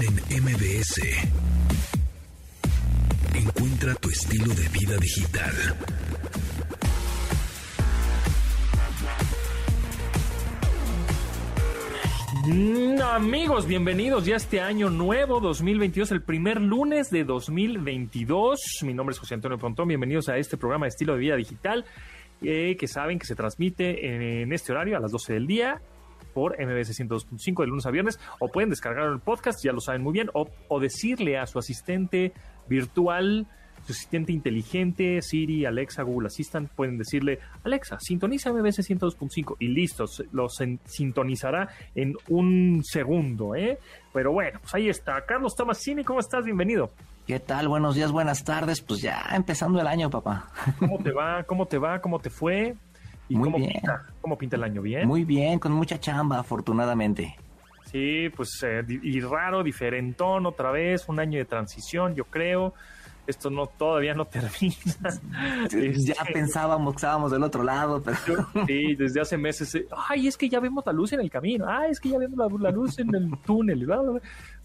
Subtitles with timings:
[0.00, 1.00] En MBS.
[3.34, 5.52] Encuentra tu estilo de vida digital.
[12.46, 18.60] Mm, amigos, bienvenidos ya a este año nuevo 2022, el primer lunes de 2022.
[18.82, 21.84] Mi nombre es José Antonio Pontón, bienvenidos a este programa de estilo de vida digital
[22.40, 25.80] eh, que saben que se transmite en, este horario a las 12 del día
[26.38, 30.02] por MBS 102.5 de lunes a viernes o pueden descargar el podcast, ya lo saben
[30.02, 32.32] muy bien, o, o decirle a su asistente
[32.68, 33.48] virtual
[33.84, 40.04] su asistente inteligente, Siri, Alexa, Google Assistant, pueden decirle, Alexa, sintoniza MBS 102.5 y listo,
[40.30, 43.78] lo sintonizará en un segundo, ¿eh?
[44.12, 45.24] Pero bueno, pues ahí está.
[45.24, 46.44] Carlos Tomasini, ¿cómo estás?
[46.44, 46.90] Bienvenido.
[47.26, 47.68] ¿Qué tal?
[47.68, 48.80] Buenos días, buenas tardes.
[48.80, 50.50] Pues ya empezando el año, papá.
[50.78, 51.42] ¿Cómo te va?
[51.44, 52.00] ¿Cómo te va?
[52.00, 52.76] ¿Cómo te fue?
[53.28, 53.72] ¿Y Muy cómo bien.
[53.72, 54.06] Pinta?
[54.20, 54.82] ¿Cómo pinta el año?
[54.82, 55.06] ¿Bien?
[55.06, 57.36] Muy bien, con mucha chamba, afortunadamente.
[57.84, 62.74] Sí, pues eh, y raro, diferentón otra vez, un año de transición, yo creo
[63.28, 64.74] esto no todavía no termina.
[65.70, 68.48] ya este, pensábamos que estábamos del otro lado, pero...
[68.66, 71.66] Sí, desde hace meses, eh, ay, es que ya vemos la luz en el camino,
[71.68, 73.86] ay, es que ya vemos la, luz en el túnel,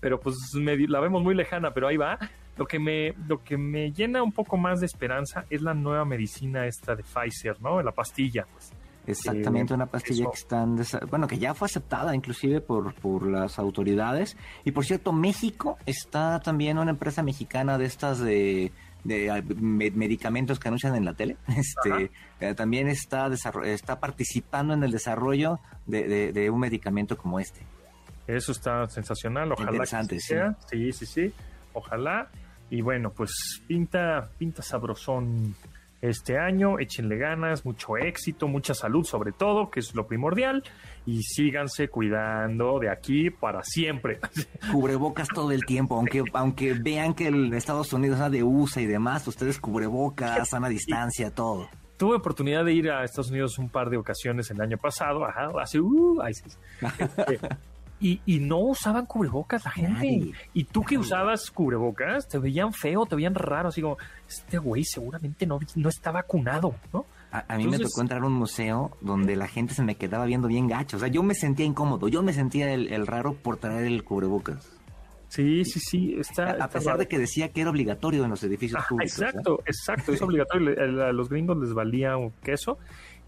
[0.04, 2.20] pero pues la vemos muy lejana, pero ahí va.
[2.58, 6.04] Lo que, me, lo que me llena un poco más de esperanza es la nueva
[6.04, 7.82] medicina esta de Pfizer, ¿no?
[7.82, 8.74] La pastilla, pues.
[9.08, 10.78] Exactamente, una pastilla que están,
[11.10, 14.36] bueno, que ya fue aceptada inclusive por, por las autoridades.
[14.66, 18.74] Y por cierto, México está también una empresa mexicana de estas de,
[19.06, 21.38] de medicamentos que anuncian en la tele.
[21.56, 23.30] Este, eh, también está,
[23.64, 27.62] está participando en el desarrollo de, de, un medicamento como este.
[28.28, 29.72] Eso está sensacional, ojalá.
[29.72, 30.56] Interesante, sea.
[30.70, 30.92] sí.
[30.92, 31.34] Sí, sí,
[31.74, 32.30] ojalá.
[32.70, 35.56] Y bueno, pues pinta, pinta sabrosón
[36.04, 36.80] este año.
[36.80, 40.64] Échenle ganas, mucho éxito, mucha salud sobre todo, que es lo primordial.
[41.06, 44.20] Y síganse cuidando de aquí para siempre.
[44.72, 48.86] Cubrebocas todo el tiempo, aunque, aunque vean que el Estados Unidos es de USA y
[48.86, 51.70] demás, ustedes cubrebocas, sana distancia, todo.
[51.98, 55.52] Tuve oportunidad de ir a Estados Unidos un par de ocasiones el año pasado, ajá,
[55.62, 56.44] hace, uh, sí.
[57.00, 57.40] Este,
[58.04, 60.32] y, no usaban cubrebocas la gente.
[60.54, 63.98] Y tú que usabas cubrebocas, te veían feo, te veían raro, así como,
[64.28, 67.06] este güey seguramente no, no está vacunado, ¿no?
[67.32, 70.48] A, mí me tocó entrar a un museo donde la gente se me quedaba viendo
[70.48, 70.98] bien gacho.
[70.98, 74.70] O sea, yo me sentía incómodo, yo me sentía el, raro por traer el cubrebocas.
[75.30, 76.16] Sí, sí, sí.
[76.20, 79.20] Está, a, pesar de que decía que era obligatorio en los edificios públicos.
[79.20, 80.76] Exacto, exacto, es obligatorio.
[81.08, 82.78] A los gringos les valía un queso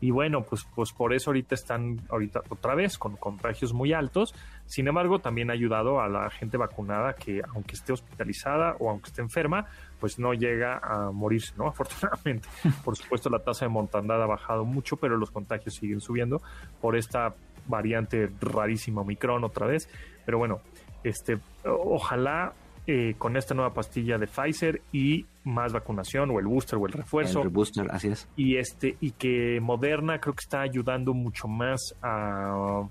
[0.02, 4.36] y bueno, pues, pues por eso ahorita están ahorita otra vez con contagios muy altos.
[4.66, 9.10] Sin embargo, también ha ayudado a la gente vacunada que aunque esté hospitalizada o aunque
[9.10, 9.66] esté enferma,
[10.00, 11.68] pues no llega a morirse, ¿no?
[11.70, 12.48] Afortunadamente.
[12.84, 16.42] Por supuesto, la tasa de mortandad ha bajado mucho, pero los contagios siguen subiendo
[16.82, 17.34] por esta
[17.68, 19.90] variante rarísima Omicron otra vez.
[20.26, 20.60] Pero bueno,
[21.04, 22.54] este, ojalá
[22.88, 26.94] eh, con esta nueva pastilla de Pfizer y más vacunación o el booster o el
[26.94, 27.42] refuerzo.
[27.42, 28.28] El booster, así es.
[28.36, 32.88] Y este y que Moderna creo que está ayudando mucho más a,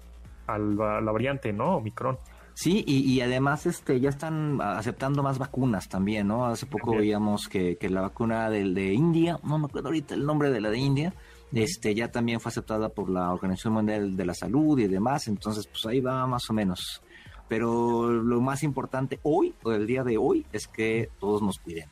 [0.49, 1.77] la, variante, ¿no?
[1.77, 2.19] Omicron.
[2.55, 6.47] Sí, y, además este ya están aceptando más vacunas también, ¿no?
[6.47, 10.51] Hace poco veíamos que, la vacuna del de India, no me acuerdo ahorita el nombre
[10.51, 11.15] de la de India,
[11.53, 15.69] este ya también fue aceptada por la Organización Mundial de la Salud y demás, entonces
[15.69, 17.01] pues ahí va más o menos
[17.49, 21.89] pero lo más importante hoy, o el día de hoy, es que todos nos cuiden.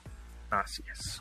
[0.50, 1.20] Así es.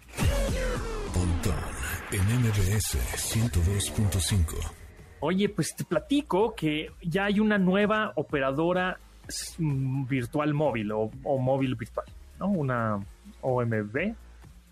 [2.11, 4.71] en MBS 102.5.
[5.21, 8.99] Oye, pues te platico que ya hay una nueva operadora
[9.57, 12.07] mm, virtual móvil o, móvil virtual,
[12.39, 12.49] ¿no?
[12.49, 12.99] Una
[13.41, 14.15] OMB,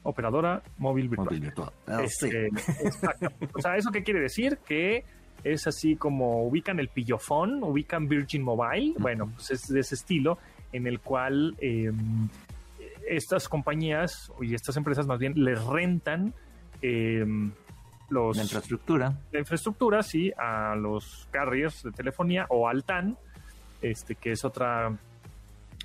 [0.04, 1.28] operadora móvil virtual.
[1.28, 1.72] Móvil virtual.
[1.88, 2.50] Ah, este,
[3.54, 4.58] o sea, ¿eso qué quiere decir?
[4.66, 5.06] Que
[5.44, 10.38] es así como ubican el pillofón, ubican Virgin Mobile, bueno, pues es de ese estilo,
[10.72, 12.30] en el cual em,
[13.08, 16.34] estas compañías y estas empresas más bien les rentan
[16.82, 17.52] em,
[18.10, 19.18] los, la infraestructura.
[19.32, 23.18] La infraestructura, sí, a los carriers de telefonía o al TAN,
[23.82, 24.98] este, que es otra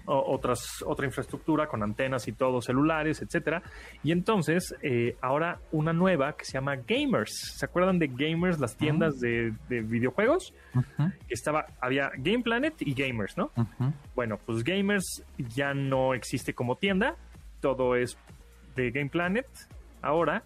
[0.06, 3.62] otras, otra infraestructura con antenas y todo, celulares, etcétera.
[4.02, 7.54] Y entonces, eh, ahora una nueva que se llama Gamers.
[7.56, 10.52] ¿Se acuerdan de Gamers, las tiendas de, videojuegos?
[11.28, 13.50] Estaba, había Game Planet y Gamers, ¿no?
[14.14, 17.16] Bueno, pues Gamers ya no existe como tienda,
[17.60, 18.18] todo es
[18.76, 19.46] de Game Planet
[20.02, 20.42] ahora.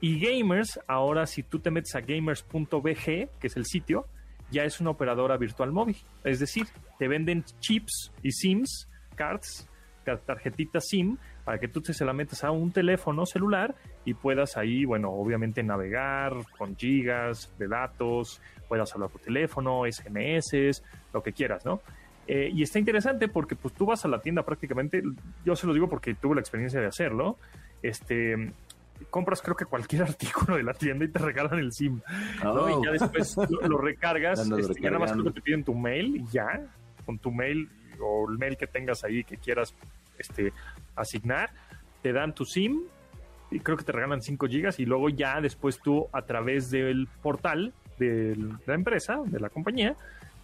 [0.00, 4.06] Y Gamers, ahora si tú te metes a gamers.bg, que es el sitio,
[4.50, 5.96] ya es una operadora virtual móvil.
[6.24, 6.66] Es decir,
[6.98, 9.68] te venden chips y SIMs cards,
[10.14, 13.74] tarjetita SIM, para que tú te se la metas a un teléfono celular
[14.04, 20.82] y puedas ahí, bueno, obviamente navegar con gigas de datos, puedas hablar por teléfono, SMS,
[21.12, 21.80] lo que quieras, ¿no?
[22.28, 25.02] Eh, y está interesante porque pues tú vas a la tienda prácticamente,
[25.44, 27.38] yo se lo digo porque tuve la experiencia de hacerlo,
[27.82, 28.52] este,
[29.10, 32.00] compras creo que cualquier artículo de la tienda y te regalan el SIM,
[32.42, 32.68] ¿no?
[32.68, 32.84] Y Oh.
[32.84, 36.16] ya después lo, lo recargas, este, ya nada más creo que te piden tu mail
[36.16, 36.66] y ya,
[37.04, 37.68] con tu mail
[38.00, 39.74] o el mail que tengas ahí que quieras
[40.18, 40.52] este,
[40.94, 41.50] asignar,
[42.02, 42.82] te dan tu SIM
[43.50, 47.08] y creo que te regalan 5 gigas y luego ya después tú a través del
[47.22, 49.96] portal de la empresa, de la compañía,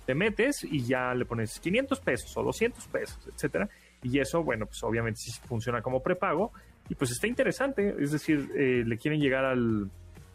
[0.06, 3.68] te metes y ya le pones 500 pesos o 200 pesos, etcétera.
[4.02, 6.52] Y eso, bueno, pues obviamente sí funciona como prepago
[6.88, 9.90] y pues está interesante, es decir, eh, le quieren llegar al,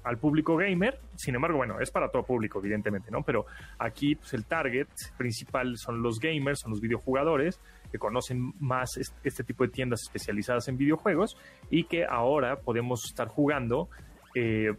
[0.07, 3.21] al público gamer, sin embargo, bueno, es para todo público, evidentemente, ¿no?
[3.23, 3.45] Pero
[3.77, 4.87] aquí, pues el target
[5.17, 7.59] principal son los gamers, son los videojugadores,
[7.91, 11.37] que conocen más est- este tipo de tiendas especializadas en videojuegos
[11.69, 13.89] y que ahora podemos estar jugando
[14.35, 14.73] eh,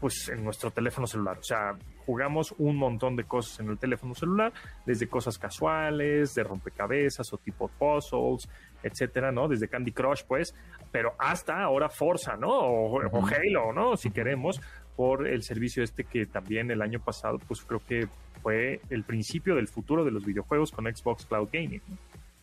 [0.00, 1.38] pues en nuestro teléfono celular.
[1.38, 1.76] O sea,
[2.06, 4.52] jugamos un montón de cosas en el teléfono celular,
[4.86, 8.48] desde cosas casuales, de rompecabezas o tipo puzzles,
[8.82, 9.48] etcétera, ¿no?
[9.48, 10.54] Desde Candy Crush, pues,
[10.92, 12.50] pero hasta ahora Forza, ¿no?
[12.50, 13.96] O, o Halo, ¿no?
[13.96, 14.60] Si queremos,
[14.96, 18.08] por el servicio este que también el año pasado, pues creo que
[18.42, 21.82] fue el principio del futuro de los videojuegos con Xbox Cloud Gaming.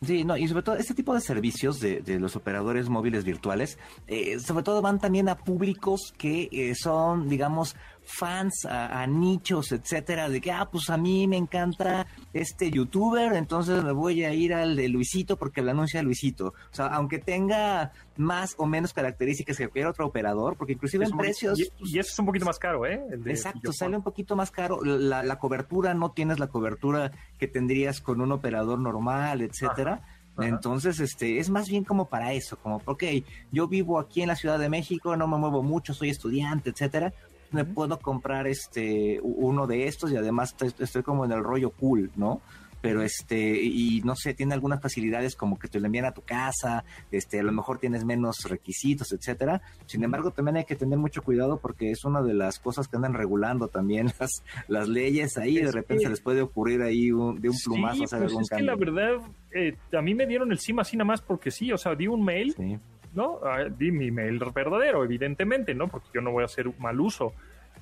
[0.02, 3.78] Sí, no, y sobre todo este tipo de servicios de, de los operadores móviles virtuales,
[4.06, 9.72] eh, sobre todo van también a públicos que eh, son, digamos, fans a, a nichos,
[9.72, 14.32] etcétera, de que, ah, pues a mí me encanta este youtuber, entonces me voy a
[14.32, 16.54] ir al de Luisito porque lo anuncia Luisito.
[16.70, 21.10] O sea, aunque tenga más o menos características que cualquier otro operador, porque inclusive Es
[21.10, 21.58] en precios...
[21.58, 23.02] y, y eso es un poquito más caro, ¿eh?
[23.10, 24.82] El de Exacto, sale un poquito más caro.
[24.82, 30.00] La, la cobertura no tienes la cobertura que tendrías con un operador normal, etcétera.
[30.02, 30.16] ajá.
[30.38, 33.04] Entonces, este, es más bien como para eso, como, ok,
[33.52, 37.14] yo vivo aquí en la Ciudad de México, no me muevo mucho, soy estudiante, etcétera.
[37.52, 42.10] Me puedo comprar este uno de estos y además estoy, como en el rollo cool,
[42.16, 42.40] ¿no?
[42.82, 46.20] Pero este, y no sé, tiene algunas facilidades como que te lo envían a tu
[46.20, 49.60] casa, este, a lo mejor tienes menos requisitos, etcétera.
[49.86, 52.94] Sin embargo, también hay que tener mucho cuidado porque es una de las cosas que
[52.96, 54.30] andan regulando también las,
[54.68, 55.56] las leyes ahí.
[55.56, 58.30] De repente que- se les puede ocurrir ahí un- de un Sí, plumazo hacer pues
[58.30, 59.14] algún es que la verdad,
[59.52, 62.06] eh, a mí me dieron el SIM así nada más porque sí, o sea, di
[62.06, 62.78] un mail, Sí.
[63.16, 63.40] ¿No?
[63.42, 65.88] Ah, di mi mail verdadero, evidentemente, ¿no?
[65.88, 67.32] Porque yo no voy a hacer mal uso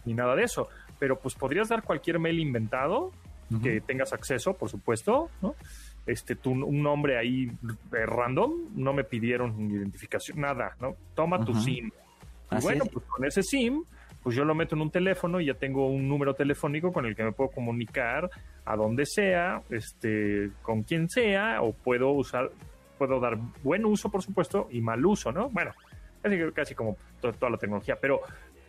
[0.04, 0.68] ni nada de eso.
[0.98, 3.12] Pero pues podrías dar cualquier mail inventado
[3.62, 5.54] que tengas acceso, por supuesto, ¿no?
[6.06, 7.50] Este, tu, un nombre ahí
[7.92, 10.96] eh, random, no me pidieron identificación, nada, ¿no?
[11.14, 11.54] Toma tu.
[11.54, 11.90] SIM.
[12.50, 12.90] Y bueno, es.
[12.90, 13.84] pues con ese SIM,
[14.22, 17.14] pues yo lo meto en un teléfono y ya tengo un número telefónico con el
[17.14, 18.28] que me puedo comunicar
[18.64, 22.50] a donde sea, este, con quien sea, o puedo usar,
[22.98, 25.48] puedo dar buen uso, por supuesto, y mal uso, ¿no?
[25.50, 25.72] Bueno,
[26.22, 28.20] casi, casi como to- toda la tecnología, pero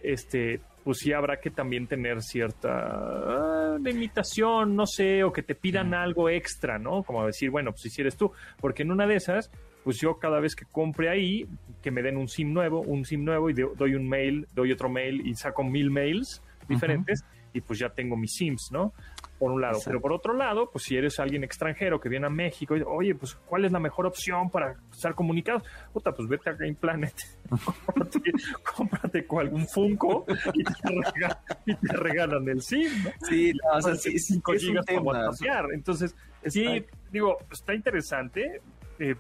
[0.04, 5.56] este, pues sí habrá que también tener cierta ah, limitación, no sé, o que te
[5.56, 7.04] pidan algo extra, ¿no?
[7.04, 9.50] Como decir, bueno, pues si eres tú, porque en una de esas,
[9.84, 11.48] pues yo cada vez que compre ahí,
[11.82, 14.90] que me den un SIM nuevo, un SIM nuevo y doy un mail, doy otro
[14.90, 17.24] mail y saco mil mails diferentes
[17.56, 18.94] y pues ya tengo mis SIMs, ¿no?
[19.40, 19.76] Por un lado.
[19.76, 19.90] Exacto.
[19.90, 23.16] Pero por otro lado, pues si eres alguien extranjero que viene a México y oye,
[23.16, 25.64] pues ¿cuál es la mejor opción para estar comunicados?
[25.94, 27.14] Puta, pues vete a Game Planet,
[27.86, 28.22] cómprate,
[28.62, 33.12] cómprate con algún Funko y te, regalan, y te regalan el SIM, ¿no?
[33.26, 35.32] Sí, no, o sea, sí, sí, es un para.
[35.74, 36.14] Entonces,
[36.46, 38.62] sí, digo, está interesante,
[39.00, 39.16] eh,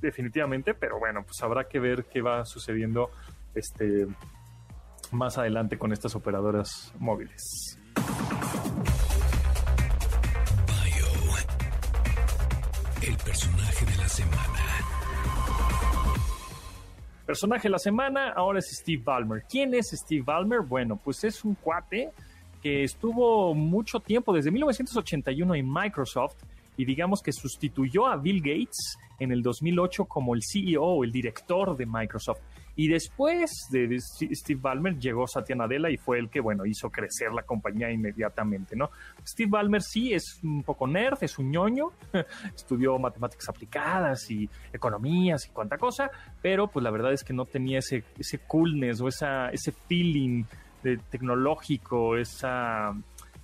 [0.00, 3.10] definitivamente, pero bueno, pues habrá que ver qué va sucediendo
[3.54, 4.06] este
[5.12, 7.78] más adelante con estas operadoras móviles.
[10.66, 11.06] Bio.
[13.02, 14.60] El personaje de la semana.
[17.26, 19.42] Personaje de la semana, ahora es Steve Ballmer.
[19.48, 20.60] ¿Quién es Steve Ballmer?
[20.60, 22.10] Bueno, pues es un cuate
[22.62, 26.36] que estuvo mucho tiempo, desde 1981 en Microsoft,
[26.76, 31.76] y digamos que sustituyó a Bill Gates en el 2008 como el CEO el director
[31.76, 32.40] de Microsoft.
[32.76, 37.32] Y después de Steve Ballmer llegó Satya Nadella y fue el que, bueno, hizo crecer
[37.32, 38.90] la compañía inmediatamente, ¿no?
[39.26, 41.92] Steve Ballmer sí es un poco nerd, es un ñoño,
[42.54, 46.10] estudió matemáticas aplicadas y economías y cuánta cosa,
[46.42, 50.44] pero pues la verdad es que no tenía ese, ese coolness o esa, ese feeling
[50.82, 52.94] de tecnológico, esa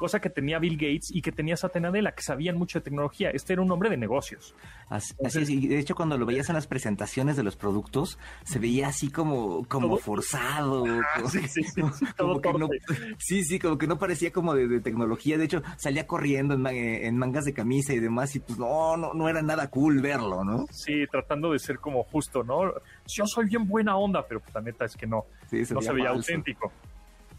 [0.02, 3.30] cosa que tenía Bill Gates y que tenía Satya Nadella, que sabían mucho de tecnología.
[3.30, 4.54] Este era un hombre de negocios.
[4.88, 8.18] Así, así es, y de hecho cuando lo veías en las presentaciones de los productos,
[8.44, 10.84] se veía así como, como Todo- forzado.
[11.16, 12.78] como- sí, sí, como todo que no- torpe.
[13.18, 15.38] sí, sí, como que no parecía como de, de tecnología.
[15.38, 18.96] De hecho, salía corriendo en, ma- en mangas de camisa y demás, y pues no,
[18.96, 20.66] no, no era nada cool verlo, ¿no?
[20.70, 22.72] Sí, tratando de ser como justo, ¿no?
[23.06, 25.24] Yo soy bien buena onda, pero pues, la neta es que no.
[25.48, 26.18] Sí, no se veía falso.
[26.32, 26.72] auténtico.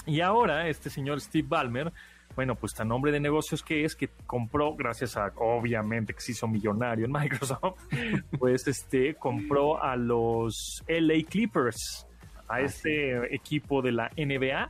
[0.06, 1.92] Y ahora este señor Steve Ballmer,
[2.36, 6.32] Bueno, pues tan hombre de negocios que es que compró, gracias a, obviamente, que se
[6.32, 7.80] hizo millonario en Microsoft,
[8.40, 12.08] pues este, compró a los LA Clippers,
[12.48, 14.70] a este equipo de la NBA,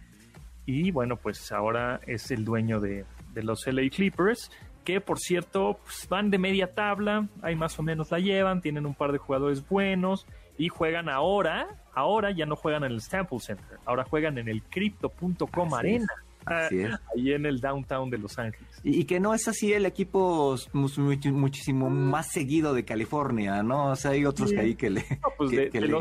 [0.66, 4.52] y bueno, pues ahora es el dueño de, de los LA Clippers,
[4.84, 8.86] que por cierto pues, van de media tabla, ahí más o menos la llevan, tienen
[8.86, 13.46] un par de jugadores buenos y juegan ahora, ahora ya no juegan en el Staples
[13.46, 16.08] Center, ahora juegan en el Crypto.com Arena.
[17.16, 18.70] Ahí en el downtown de Los Ángeles.
[18.84, 23.92] Y, que no es así el equipo muchísimo más seguido de California, ¿no?
[23.92, 25.06] O sea, hay otros que ahí que le,
[25.38, 25.52] pues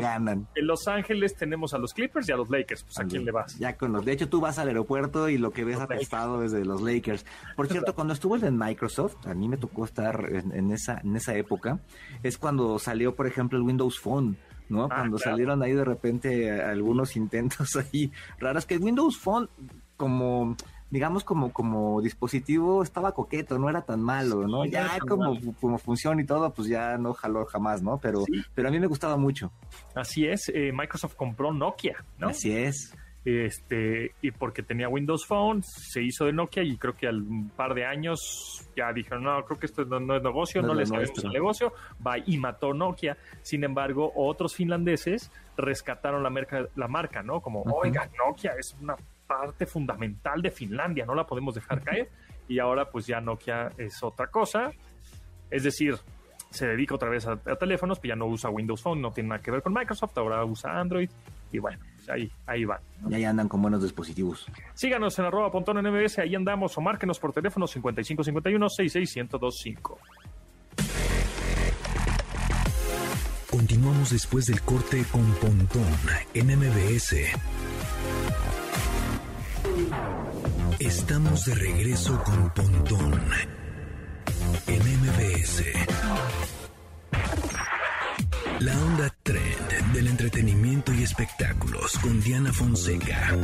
[0.01, 0.47] ganan.
[0.55, 3.31] En Los Ángeles tenemos a los Clippers y a los Lakers, pues a, quién le
[3.31, 3.57] vas.
[3.57, 6.51] Ya con los, de hecho, tú vas al aeropuerto y lo que ves atestado es
[6.51, 7.25] de los Lakers.
[7.55, 11.35] Por cierto, cuando estuve en Microsoft, a mí me tocó estar en, esa, en esa
[11.35, 11.79] época,
[12.23, 14.37] es cuando salió, por ejemplo, el Windows Phone.
[14.69, 14.85] ¿no?
[14.85, 19.49] Ah, cuando salieron ahí de repente algunos intentos ahí raros, que el Windows Phone
[19.97, 20.55] como
[20.89, 24.63] digamos como como dispositivo estaba coqueto, no era tan malo, ¿no?
[24.65, 27.97] ya como, como función y todo, pues ya no jaló jamás, ¿no?
[27.97, 28.23] Pero
[28.53, 29.51] pero a mí me gustaba mucho.
[29.95, 32.29] Así es, eh, Microsoft compró Nokia, ¿no?
[32.29, 32.95] Así es.
[33.25, 37.23] Este, y porque tenía Windows Phone, se hizo de Nokia y creo que al
[37.55, 41.23] par de años ya dijeron, no, creo que esto no, es negocio, no, les sabemos
[41.23, 41.73] el negocio,
[42.05, 43.17] va y mató Nokia.
[43.41, 47.39] Sin embargo, otros finlandeses rescataron la marca, la marca ¿no?
[47.39, 48.97] Como, oiga, Nokia es una
[49.37, 52.09] parte fundamental de Finlandia, no la podemos dejar caer.
[52.47, 54.71] Y ahora pues ya Nokia es otra cosa.
[55.49, 55.95] Es decir,
[56.49, 59.41] se dedica otra vez a, teléfonos, pero ya no usa Windows Phone, no tiene nada
[59.41, 61.09] que ver con Microsoft, ahora usa Android.
[61.51, 62.79] Y bueno, pues ahí, ahí va.
[63.09, 64.47] Y ahí andan con buenos dispositivos.
[64.73, 69.99] Síganos en arroba pontón en MBS, ahí andamos, o márquenos por teléfono 5551 66125.
[73.49, 75.85] Continuamos después del corte con Pontón
[76.33, 77.15] en MBS.
[80.85, 83.13] Estamos de regreso con Pontón
[84.67, 85.63] en MBS.
[88.59, 93.37] La onda trend del entretenimiento y espectáculos con Diana Fonseca.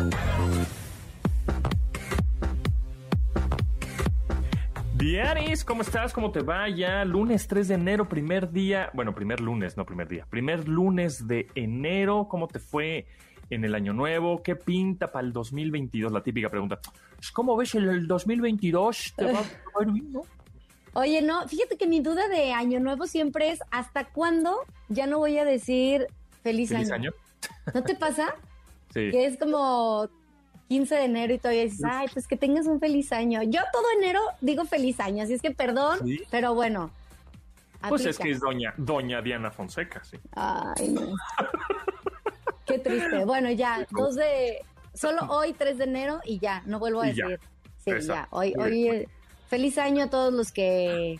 [4.97, 6.11] Diaris, ¿cómo estás?
[6.11, 6.67] ¿Cómo te va?
[6.67, 11.25] Ya lunes 3 de enero, primer día, bueno, primer lunes, no primer día, primer lunes
[11.25, 13.07] de enero, ¿cómo te fue
[13.49, 14.41] en el año nuevo?
[14.43, 16.11] ¿Qué pinta para el 2022?
[16.11, 16.79] La típica pregunta.
[17.15, 19.13] Pues, ¿Cómo ves el 2022?
[19.15, 20.23] ¿Te va a no?
[20.93, 25.19] Oye, no, fíjate que mi duda de año nuevo siempre es ¿hasta cuándo ya no
[25.19, 26.07] voy a decir
[26.41, 27.11] feliz, ¿Feliz año?
[27.73, 28.35] ¿No te pasa?
[28.93, 29.11] sí.
[29.11, 30.09] Que es como
[30.69, 33.41] 15 de enero y todavía dices, ay, pues que tengas un feliz año.
[33.43, 35.99] Yo todo enero digo feliz año, así es que perdón,
[36.31, 36.91] pero bueno.
[37.87, 40.17] Pues es que es doña, doña Diana Fonseca, sí.
[40.35, 41.01] Ay, no.
[42.69, 43.25] Qué triste.
[43.25, 44.61] Bueno, ya, dos de.
[44.93, 47.39] Solo hoy, 3 de enero, y ya, no vuelvo a decir.
[47.83, 48.27] Sí, ya.
[48.31, 49.07] Hoy, hoy,
[49.47, 51.19] feliz año a todos los que.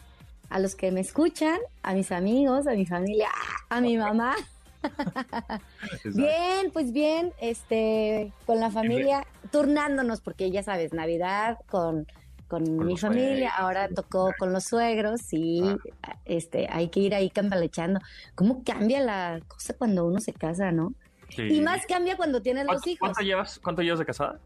[0.50, 3.30] A los que me escuchan, a mis amigos, a mi familia,
[3.70, 4.36] a mi mamá.
[6.06, 12.08] bien, pues bien, este, con la familia, turnándonos, porque ya sabes, Navidad con,
[12.48, 15.62] con, mi familia, ahora tocó con los suegros y
[16.02, 16.18] ah.
[16.26, 18.00] este, hay que ir ahí cambalechando.
[18.34, 20.96] ¿Cómo cambia la cosa cuando uno se casa, no?
[21.38, 23.00] Y más cambia cuando tienes los hijos.
[23.00, 24.40] ¿Cuánto llevas, cuánto llevas de casada?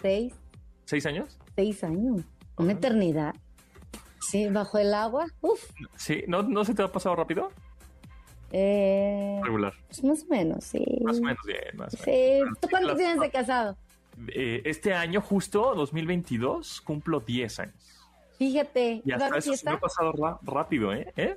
[0.00, 0.34] Seis.
[0.84, 1.38] ¿Seis años?
[1.54, 2.22] Seis años.
[2.56, 3.34] Una eternidad.
[4.20, 5.26] Sí, bajo el agua.
[5.40, 5.62] Uf.
[5.96, 7.50] Sí, ¿no, ¿no se te ha pasado rápido?
[8.52, 9.72] Eh, Regular.
[9.86, 10.84] Pues más o menos, sí.
[11.02, 11.76] Más o menos bien.
[11.76, 12.40] Más sí.
[12.60, 13.76] ¿Tú cuántos tienes de casado?
[14.28, 18.08] Eh, este año, justo 2022, cumplo 10 años.
[18.38, 19.02] Fíjate.
[19.04, 20.12] Y hasta eso se me ha pasado
[20.42, 21.12] rápido, ¿eh?
[21.16, 21.36] ¿eh?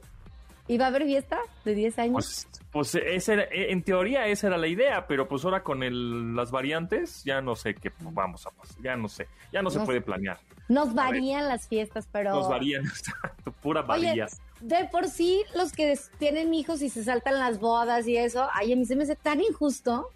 [0.68, 2.48] ¿Y va a haber fiesta de 10 años?
[2.72, 6.50] Pues, pues eh, en teoría esa era la idea, pero pues ahora con el, las
[6.50, 10.02] variantes ya no sé qué vamos a pasar, ya no sé, ya no se puede
[10.02, 10.40] planear.
[10.68, 12.32] Nos varían las fiestas, pero...
[12.32, 12.84] Nos varían,
[13.62, 14.28] pura varía.
[14.60, 18.74] de por sí los que tienen hijos y se saltan las bodas y eso, ay,
[18.74, 20.10] a mí se me hace tan injusto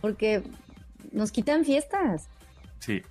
[0.00, 0.44] porque
[1.10, 2.28] nos quitan fiestas.
[2.78, 3.02] Sí.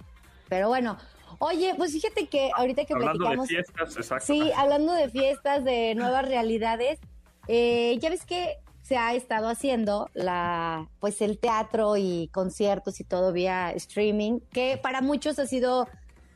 [0.47, 0.97] Pero bueno,
[1.39, 4.25] Oye, pues fíjate que ahorita que hablando de fiestas, exacto.
[4.25, 6.99] Sí, hablando de fiestas, de nuevas realidades,
[7.47, 13.03] eh, ya ves que se ha estado haciendo la, pues el teatro y conciertos y
[13.03, 15.87] todo vía streaming, que para muchos ha sido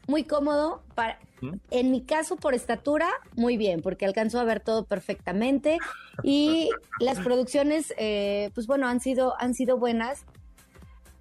[0.07, 0.81] muy cómodo.
[0.95, 1.19] Para,
[1.69, 5.77] en mi caso, por estatura, muy bien, porque alcanzo a ver todo perfectamente
[6.23, 10.25] y las producciones, eh, pues bueno, han sido, han sido buenas.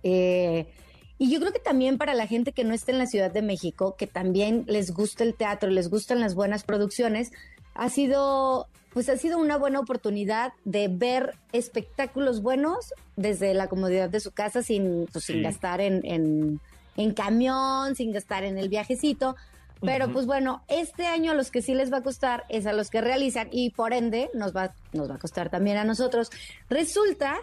[0.02, 0.66] Eh,
[1.18, 3.42] y yo creo que también para la gente que no está en la Ciudad de
[3.42, 7.32] México, que también les gusta el teatro, les gustan las buenas producciones,
[7.74, 14.10] ha sido, pues ha sido una buena oportunidad de ver espectáculos buenos desde la comodidad
[14.10, 19.36] de su casa sin, pues, sin gastar en, en camión, sin gastar en el viajecito.
[19.80, 22.72] Pero pues bueno, este año a los que sí les va a costar es a
[22.72, 26.30] los que realizan y por ende nos va, nos va a costar también a nosotros.
[26.68, 27.36] Resulta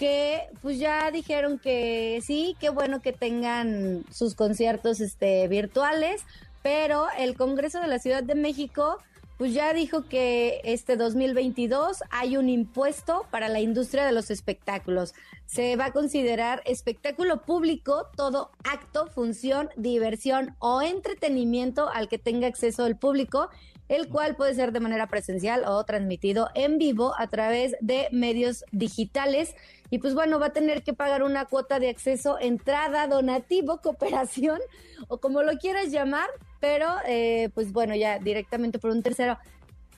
[0.00, 6.22] que pues ya dijeron que sí, qué bueno que tengan sus conciertos este virtuales,
[6.62, 8.96] pero el Congreso de la Ciudad de México
[9.36, 15.12] pues ya dijo que este 2022 hay un impuesto para la industria de los espectáculos.
[15.44, 22.46] Se va a considerar espectáculo público todo acto, función, diversión o entretenimiento al que tenga
[22.46, 23.50] acceso el público,
[23.90, 28.64] el cual puede ser de manera presencial o transmitido en vivo a través de medios
[28.70, 29.56] digitales.
[29.90, 34.60] Y pues bueno, va a tener que pagar una cuota de acceso, entrada, donativo, cooperación
[35.08, 36.28] o como lo quieras llamar,
[36.60, 39.38] pero eh, pues bueno, ya directamente por un tercero,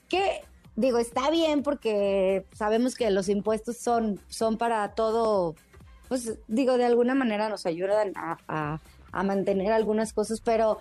[0.09, 0.41] que
[0.75, 5.55] digo, está bien porque sabemos que los impuestos son, son para todo,
[6.09, 8.39] pues digo, de alguna manera nos ayudan a,
[9.13, 10.79] a, mantener algunas cosas, pero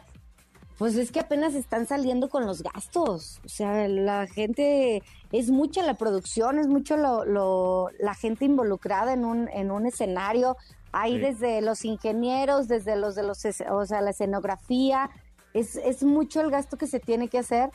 [0.78, 3.40] pues es que apenas están saliendo con los gastos.
[3.46, 9.14] O sea, la gente, es mucha la producción, es mucho lo, lo, la gente involucrada
[9.14, 10.58] en un, en un escenario.
[10.92, 15.10] Hay desde los ingenieros, desde los de los, o sea, la escenografía,
[15.54, 17.70] es, es mucho el gasto que se tiene que hacer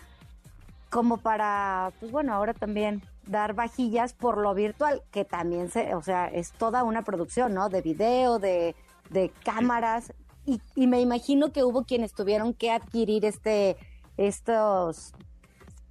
[0.90, 6.02] como para, pues bueno, ahora también dar vajillas por lo virtual, que también se, o
[6.02, 7.68] sea, es toda una producción, ¿no?
[7.68, 8.74] De video, de,
[9.10, 10.12] de cámaras,
[10.46, 13.76] y, y, me imagino que hubo quienes tuvieron que adquirir este,
[14.16, 15.12] estos,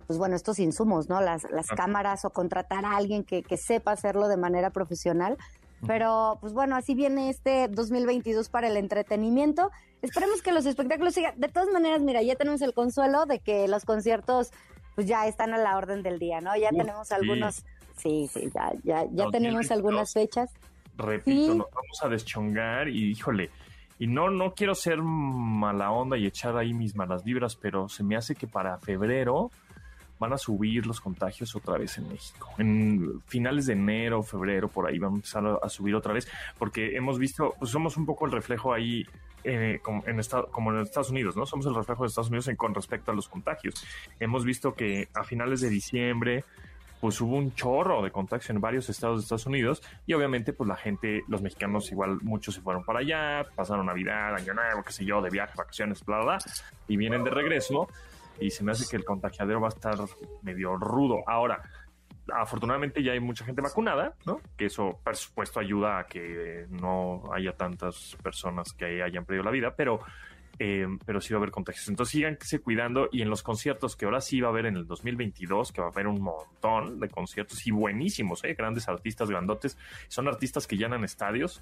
[0.07, 1.21] pues bueno, estos insumos, ¿no?
[1.21, 5.37] Las, las cámaras o contratar a alguien que, que sepa hacerlo de manera profesional.
[5.85, 9.71] Pero, pues bueno, así viene este 2022 para el entretenimiento.
[10.01, 11.39] Esperemos que los espectáculos sigan.
[11.39, 14.51] De todas maneras, mira, ya tenemos el consuelo de que los conciertos,
[14.95, 16.55] pues ya están a la orden del día, ¿no?
[16.55, 17.65] Ya tenemos algunos.
[17.97, 20.49] Sí, sí, ya, ya, ya tenemos algunas fechas.
[20.97, 23.49] Repito, nos vamos a deschongar y, híjole,
[23.97, 28.03] y no, no quiero ser mala onda y echar ahí mis malas vibras, pero se
[28.03, 29.51] me hace que para febrero
[30.19, 32.49] van a subir los contagios otra vez en México.
[32.57, 36.95] En finales de enero, febrero, por ahí van a empezar a, subir otra vez, porque
[36.95, 39.05] hemos visto, pues somos un poco el reflejo ahí
[39.43, 40.19] eh, como, en
[40.51, 41.45] como en Estados Unidos, ¿no?
[41.45, 43.75] Somos el reflejo de Estados Unidos en, con respecto a los contagios.
[44.19, 46.43] Hemos visto que a finales de diciembre,
[47.05, 50.67] pues hubo un chorro de contagios en varios estados de Estados Unidos y obviamente pues
[50.67, 54.91] la gente, los mexicanos igual muchos se fueron para allá, pasaron Navidad, Año Nuevo, qué
[54.91, 56.37] sé yo, de viaje, vacaciones, bla, bla, bla,
[56.87, 57.87] y vienen de regreso
[58.39, 59.99] y se me hace que el contagiadero va a estar
[60.41, 61.21] medio rudo.
[61.27, 61.61] Ahora,
[62.33, 64.41] afortunadamente ya hay mucha gente vacunada, ¿no?
[64.57, 69.51] Que eso, por supuesto, ayuda a que no haya tantas personas que hayan perdido la
[69.51, 69.99] vida, pero,
[70.59, 71.87] eh, pero sí va a haber contagios.
[71.87, 74.87] Entonces síganse cuidando y en los conciertos que ahora sí va a haber en el
[74.87, 78.53] 2022, que va a haber un montón de conciertos y buenísimos, ¿eh?
[78.53, 81.61] Grandes artistas, grandotes, son artistas que llenan estadios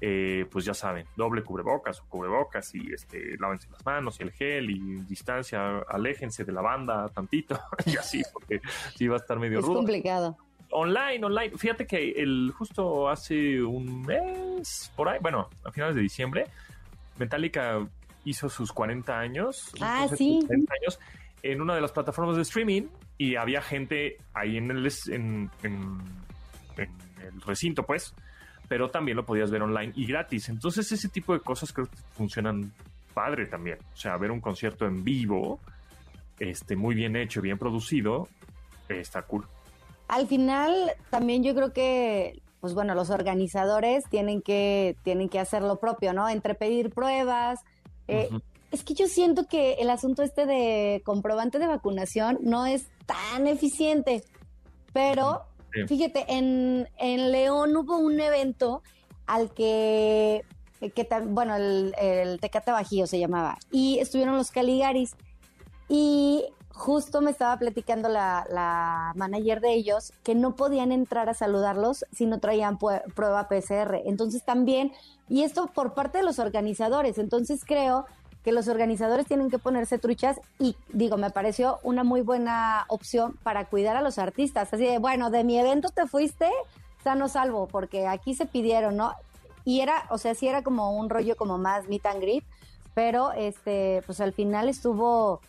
[0.00, 4.32] eh, pues ya saben, doble cubrebocas o cubrebocas y este, lávense las manos y el
[4.32, 8.60] gel y distancia, aléjense de la banda tantito y así, porque
[8.96, 9.76] sí va a estar medio es rudo.
[9.76, 10.36] complicado.
[10.70, 11.56] Online, online.
[11.56, 16.48] Fíjate que el justo hace un mes, por ahí, bueno, a finales de diciembre,
[17.16, 17.86] Metallica
[18.24, 19.70] hizo sus 40 años.
[19.80, 20.40] Ah, sí.
[20.46, 21.00] 40 años
[21.42, 22.84] en una de las plataformas de streaming
[23.18, 25.98] y había gente ahí en el, en, en,
[26.78, 28.14] en el recinto, pues,
[28.68, 30.48] pero también lo podías ver online y gratis.
[30.48, 32.72] Entonces ese tipo de cosas creo que funcionan
[33.12, 33.78] padre también.
[33.92, 35.60] O sea, ver un concierto en vivo,
[36.38, 38.28] este, muy bien hecho, bien producido,
[38.88, 39.46] está cool.
[40.08, 45.62] Al final, también yo creo que, pues bueno, los organizadores tienen que, tienen que hacer
[45.62, 46.28] lo propio, ¿no?
[46.28, 47.60] Entre pedir pruebas.
[48.08, 48.28] Eh,
[48.70, 53.46] es que yo siento que el asunto este de comprobante de vacunación no es tan
[53.46, 54.24] eficiente,
[54.92, 55.42] pero
[55.88, 58.82] Fíjate, en, en León hubo un evento
[59.26, 60.44] al que,
[60.80, 65.16] que bueno, el, el Tecate Bajío se llamaba, y estuvieron los Caligaris,
[65.88, 72.04] y justo me estaba platicando la, manager de ellos que no podían entrar a saludarlos
[72.12, 74.02] si no traían prueba PCR.
[74.04, 74.92] Entonces también,
[75.28, 78.06] y esto por parte de los organizadores, entonces creo
[78.42, 83.38] que los organizadores tienen que ponerse truchas y digo, me pareció una muy buena opción
[83.42, 84.74] para cuidar a los artistas.
[84.74, 86.50] Así de, bueno, de mi evento te fuiste
[87.02, 89.12] sano salvo, porque aquí se pidieron, ¿no?
[89.64, 92.44] Y era, o sea, sí era como un rollo como más meet and greet,
[92.94, 95.40] pero este, pues al final estuvo,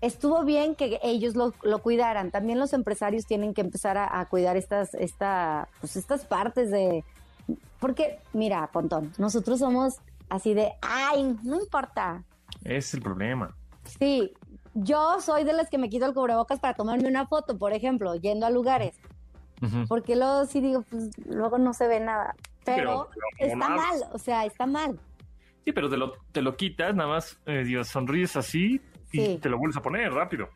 [0.00, 2.30] estuvo bien que ellos lo, lo cuidaran.
[2.30, 7.04] También los empresarios tienen que empezar a, a cuidar estas, esta, pues estas partes de,
[7.78, 9.96] porque, mira, Pontón, nosotros somos
[10.28, 12.22] así de, ay, no importa.
[12.62, 13.56] Es el problema.
[13.98, 14.32] Sí,
[14.74, 18.14] yo soy de las que me quito el cubrebocas para tomarme una foto, por ejemplo,
[18.16, 18.96] yendo a lugares.
[19.88, 22.34] Porque luego sí digo, pues luego no se ve nada.
[22.64, 24.98] Pero, está mal, o sea, está mal.
[25.66, 28.80] Sí, pero te lo, te lo quitas, nada más eh, Dios, sonríes así
[29.12, 29.38] y Sí.
[29.42, 30.48] te lo vuelves a poner rápido.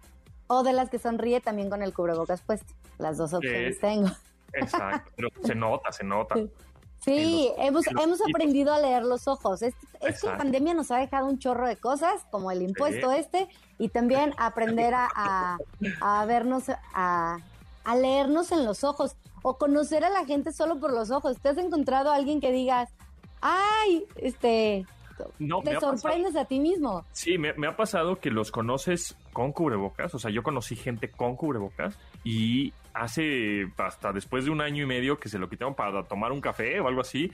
[0.46, 2.72] O de las que sonríe también con el cubrebocas puesto.
[2.98, 4.08] Las dos opciones tengo.
[4.52, 6.34] Exacto, pero se nota, se nota.
[7.00, 9.62] Sí, los- hemos, hemos aprendido a leer los ojos.
[9.62, 13.88] Es- Esta pandemia nos ha dejado un chorro de cosas, como el impuesto este, y
[13.88, 15.58] también aprender a, a-
[16.00, 16.64] a vernos,
[16.94, 17.38] a,
[17.84, 21.38] a leernos en los ojos, o conocer a la gente solo por los ojos.
[21.40, 22.88] ¿Te has encontrado a alguien que digas,
[23.42, 24.86] ay, este,
[25.38, 27.04] No, te pasado- sorprendes a ti mismo?
[27.12, 30.14] Sí, me, me ha pasado que los conoces con cubrebocas.
[30.14, 34.86] O sea, yo conocí gente con cubrebocas y hace hasta después de un año y
[34.86, 37.30] medio que se lo quitaron para tomar un café o algo así.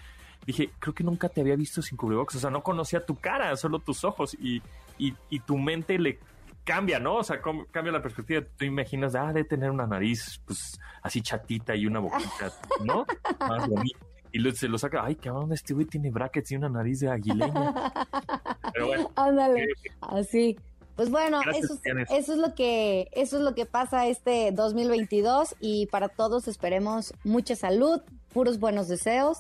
[0.46, 2.36] Dije, creo que nunca te había visto sin cubrebocas.
[2.36, 4.62] O sea, no conocía tu cara, solo tus ojos y,
[4.98, 6.18] y, y tu mente le
[6.64, 7.16] cambia, ¿no?
[7.16, 7.40] O sea,
[7.70, 8.42] cambia la perspectiva.
[8.56, 12.52] Tú imaginas, ah, de tener una nariz, pues, así chatita y una boquita,
[12.84, 13.04] ¿no?
[13.40, 13.98] Más bonita.
[14.32, 17.74] Y se lo saca, ay, cabrón, este güey tiene brackets y una nariz de aguileña.
[18.72, 19.68] Pero bueno, Ándale, eh,
[20.00, 20.58] así.
[20.96, 21.78] Pues bueno, eso,
[22.10, 27.14] eso es lo que eso es lo que pasa este 2022 y para todos esperemos
[27.24, 28.02] mucha salud,
[28.34, 29.38] puros buenos deseos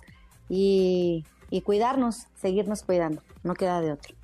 [0.48, 4.14] y, y cuidarnos, seguirnos cuidando, no queda de otro.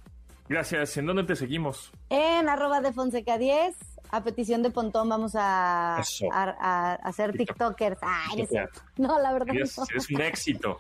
[0.48, 0.96] gracias.
[0.96, 1.92] ¿En dónde te seguimos?
[2.08, 3.76] En arroba de Fonseca 10,
[4.10, 7.76] a petición de Pontón vamos a, hacer TikTok.
[7.76, 7.98] tiktokers.
[8.02, 8.46] Ay,
[8.96, 9.84] no la verdad Es, no.
[9.94, 10.78] es un éxito.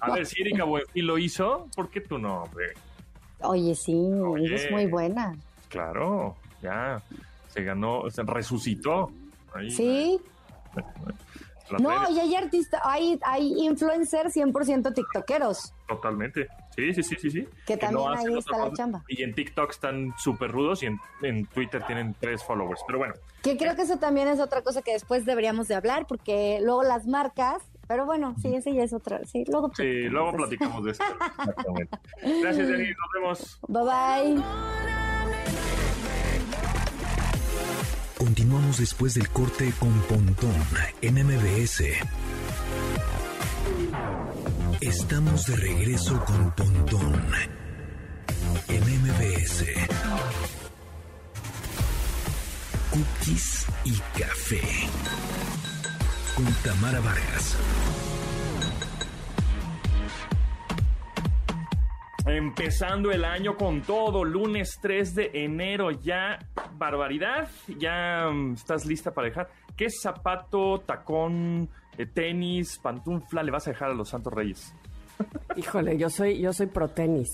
[0.00, 2.66] A ver, si Erika Buenfil lo hizo, ¿por qué tú no, hombre?
[3.40, 4.46] Oye, sí, Oye.
[4.46, 5.36] ella es muy buena.
[5.68, 7.02] Claro, ya
[7.48, 9.10] se ganó, se resucitó.
[9.54, 10.20] Ahí, Sí,
[11.80, 15.72] no, y hay artistas, hay, hay influencers 100% tiktokeros.
[15.88, 16.46] totalmente.
[16.76, 17.48] Sí, sí, sí, sí, sí.
[17.66, 19.02] Que también no ahí está la chamba.
[19.08, 22.80] Y en TikTok están súper rudos y en, en Twitter tienen tres followers.
[22.86, 26.06] Pero bueno, Que creo que eso también es otra cosa que después deberíamos de hablar,
[26.06, 29.24] porque luego las marcas, pero bueno, sí, ese ya es otra.
[29.24, 30.48] Sí, luego sí, platicamos luego de eso.
[30.48, 31.04] platicamos de esto.
[31.38, 31.98] Exactamente.
[32.42, 32.96] Gracias, Denis.
[32.98, 33.60] Nos vemos.
[33.68, 34.44] Bye bye.
[38.18, 40.54] Continuamos después del corte con Pontón
[41.02, 41.82] en MBS.
[44.80, 47.14] Estamos de regreso con Pontón
[48.68, 49.64] en MBS.
[52.90, 54.60] Cookies y café.
[56.36, 57.58] Con Tamara Vargas.
[62.26, 66.38] Empezando el año con todo, lunes 3 de enero, ya
[66.72, 69.48] barbaridad, ya mm, estás lista para dejar.
[69.74, 74.74] ¿Qué zapato, tacón, eh, tenis, pantufla le vas a dejar a los Santos Reyes?
[75.56, 77.28] Híjole, yo soy, yo soy pro tenis.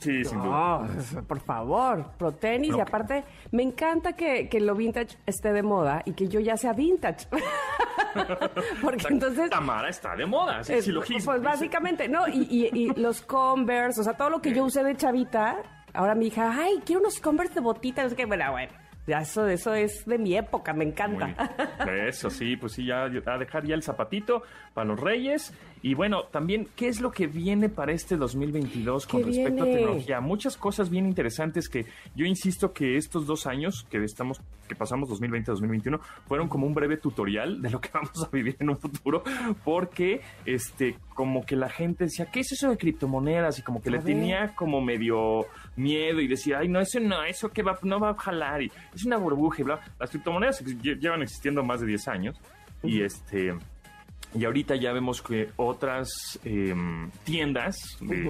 [0.00, 0.86] Sí, sin duda.
[1.26, 2.72] Por favor, pro tenis.
[2.72, 6.40] No, y aparte, me encanta que, que lo vintage esté de moda y que yo
[6.40, 7.26] ya sea vintage.
[8.82, 9.48] Porque entonces.
[9.50, 12.28] Tamara está de moda, es- sí, lo pues básicamente, ¿no?
[12.28, 15.56] Y, y- y los Converse, o sea, todo lo que yo usé de chavita,
[15.94, 18.72] ahora mi hija, ay, quiero unos Converse de botita, no sé qué, bueno, bueno.
[19.06, 21.26] Ya eso, eso es de mi época, me encanta.
[21.26, 25.52] Muy- Eso sí, pues sí, ya a dejar ya el zapatito para los Reyes.
[25.82, 29.66] Y bueno, también, ¿qué es lo que viene para este 2022 con ¿Qué respecto a
[29.66, 30.20] tecnología?
[30.20, 35.08] Muchas cosas bien interesantes que yo insisto que estos dos años que estamos, que pasamos
[35.10, 39.22] 2020-2021, fueron como un breve tutorial de lo que vamos a vivir en un futuro,
[39.64, 43.58] porque este, como que la gente decía, ¿qué es eso de criptomonedas?
[43.58, 44.06] Y como que A le ver.
[44.06, 45.46] tenía como medio
[45.76, 48.72] miedo y decía, ay, no, eso no, eso que va, no va a jalar, y
[48.94, 49.80] es una burbuja y bla.
[49.98, 52.36] Las criptomonedas lle- llevan existiendo más de 10 años
[52.82, 53.54] y este...
[54.36, 56.08] Y ahorita ya vemos que otras
[56.44, 58.24] em, tiendas de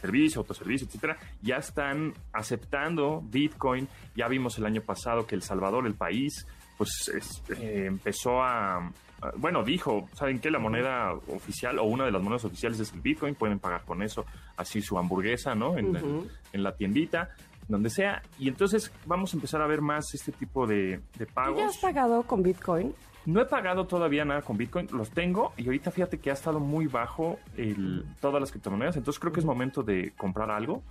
[0.00, 3.88] servicio, autoservicio, etcétera, ya están aceptando Bitcoin.
[4.16, 8.90] Ya vimos el año pasado que El Salvador, el país, pues es- eh, empezó a,
[9.36, 10.50] bueno, dijo, ¿saben qué?
[10.50, 14.02] La moneda oficial o una de las monedas oficiales es el Bitcoin, pueden pagar con
[14.02, 14.24] eso,
[14.56, 15.76] así su hamburguesa, ¿no?
[15.76, 16.28] En, la- Ujú.
[16.52, 17.30] en la tiendita,
[17.66, 18.22] donde sea.
[18.38, 21.58] Y entonces vamos a empezar a ver más este tipo de, de ¿Tú pagos.
[21.58, 22.94] ya has pagado con Bitcoin?
[23.28, 26.60] No he pagado todavía nada con Bitcoin, los tengo y ahorita fíjate que ha estado
[26.60, 30.82] muy bajo el, todas las criptomonedas, entonces creo que es momento de comprar algo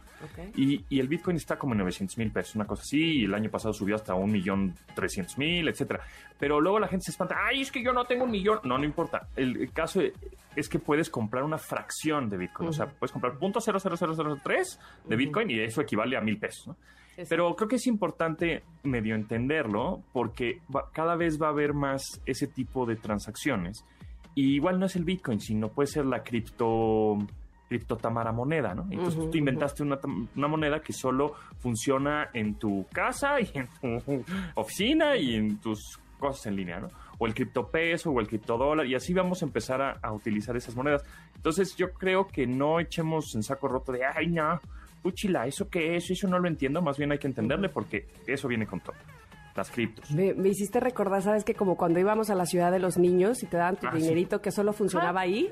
[0.55, 3.33] y, y el Bitcoin está como en 900 mil pesos, una cosa así, y el
[3.33, 6.01] año pasado subió hasta un millón trescientos mil, etcétera.
[6.37, 8.59] Pero luego la gente se espanta, ay, es que yo no tengo un millón.
[8.63, 9.29] No, no importa.
[9.35, 9.99] El, el caso
[10.55, 15.15] es que puedes comprar una fracción de Bitcoin, o sea, puedes comprar punto .00003 de
[15.15, 16.77] Bitcoin y eso equivale a mil pesos, ¿no?
[17.17, 17.29] Exacto.
[17.29, 22.21] Pero creo que es importante medio entenderlo porque va- cada vez va a haber más
[22.25, 23.83] ese tipo de transacciones.
[24.35, 27.17] Y igual no es el Bitcoin, sino puede ser la cripto
[27.69, 28.83] criptotamara moneda, ¿no?
[28.89, 29.99] Entonces Ujú, tú inventaste una,
[30.37, 34.23] una moneda que solo funciona en tu casa y en tu
[34.55, 36.87] oficina y en tus cosas en línea, ¿no?
[37.17, 40.75] O el criptopeso o el criptodólar, y así vamos a empezar a, a utilizar esas
[40.77, 41.03] monedas.
[41.35, 44.61] Entonces, yo creo que no echemos en saco roto de, ay, no,
[45.01, 46.09] puchila, ¿eso qué es?
[46.11, 48.95] Eso no lo entiendo, más bien hay que entenderle porque eso viene con todo
[49.55, 50.11] las criptos.
[50.11, 51.43] Me, me hiciste recordar, ¿sabes?
[51.43, 53.91] Que como cuando íbamos a la ciudad de los niños y te daban tu Ah,
[53.95, 54.03] sí.
[54.03, 55.49] dinerito que solo funcionaba ahí.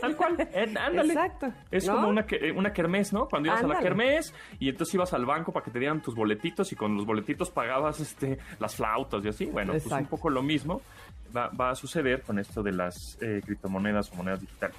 [0.00, 1.12] Tal cual, eh, ándale.
[1.12, 1.52] Exacto.
[1.70, 1.96] Es ¿no?
[1.96, 3.28] como una, eh, una kermés, ¿no?
[3.28, 6.14] Cuando ibas a la kermés y entonces ibas al banco para que te dieran tus
[6.14, 9.44] boletitos y con los boletitos pagabas este, las flautas y así.
[9.44, 10.16] Bueno, pues un Exacto.
[10.16, 10.80] poco lo mismo
[11.36, 14.76] va, va a suceder con esto de las eh, criptomonedas o monedas digitales.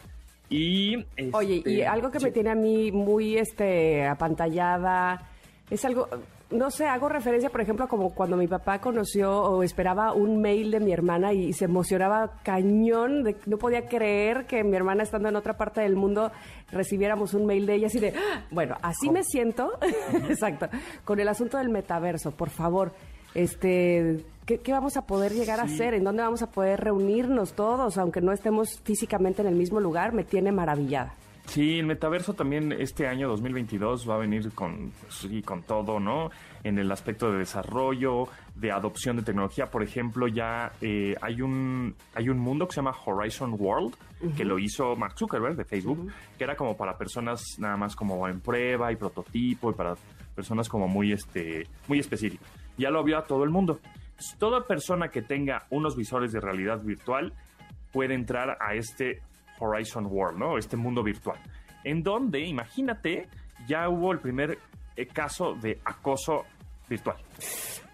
[0.49, 5.29] Y, Oye, y este, algo que me tiene a mí muy este apantallada
[5.69, 6.08] es algo
[6.53, 10.71] no sé, hago referencia, por ejemplo, como cuando mi papá conoció o esperaba un mail
[10.71, 15.29] de mi hermana y se emocionaba cañón, de, no podía creer que mi hermana estando
[15.29, 16.32] en otra parte del mundo
[16.71, 18.45] recibiéramos un mail de ella así de, ¡Ah!
[18.51, 19.71] bueno, así me siento,
[20.29, 20.69] exacto,
[21.03, 22.93] con el asunto del metaverso, por favor,
[23.36, 25.93] este, ¿qué, qué vamos a poder llegar a hacer?
[25.93, 30.13] ¿En dónde vamos a poder reunirnos todos, aunque no estemos físicamente en el mismo lugar?
[30.13, 31.13] Me tiene maravillada.
[31.48, 36.00] Sí, el metaverso también este año 2022 va a venir con, pues, sí, con todo,
[36.00, 36.32] ¿no?
[36.63, 39.69] En el aspecto de desarrollo, de adopción de tecnología.
[39.69, 43.96] Por ejemplo, ya eh, hay, un, hay un mundo que se llama Horizon World,
[44.38, 48.26] que lo hizo Mark Zuckerberg de Facebook, que era como para personas nada más como
[48.30, 49.96] en prueba y prototipo y para
[50.34, 52.48] personas como muy, este, muy específicas.
[52.77, 53.79] Ya lo vio a todo el mundo.
[53.83, 57.33] Entonces, Toda persona que tenga unos visores de realidad virtual
[57.91, 59.21] puede entrar a este
[59.59, 60.57] Horizon World, ¿no?
[60.57, 61.38] Este mundo virtual.
[61.83, 63.27] En donde, imagínate,
[63.67, 64.57] ya hubo el primer
[64.95, 66.45] eh, caso de acoso
[66.89, 67.17] virtual.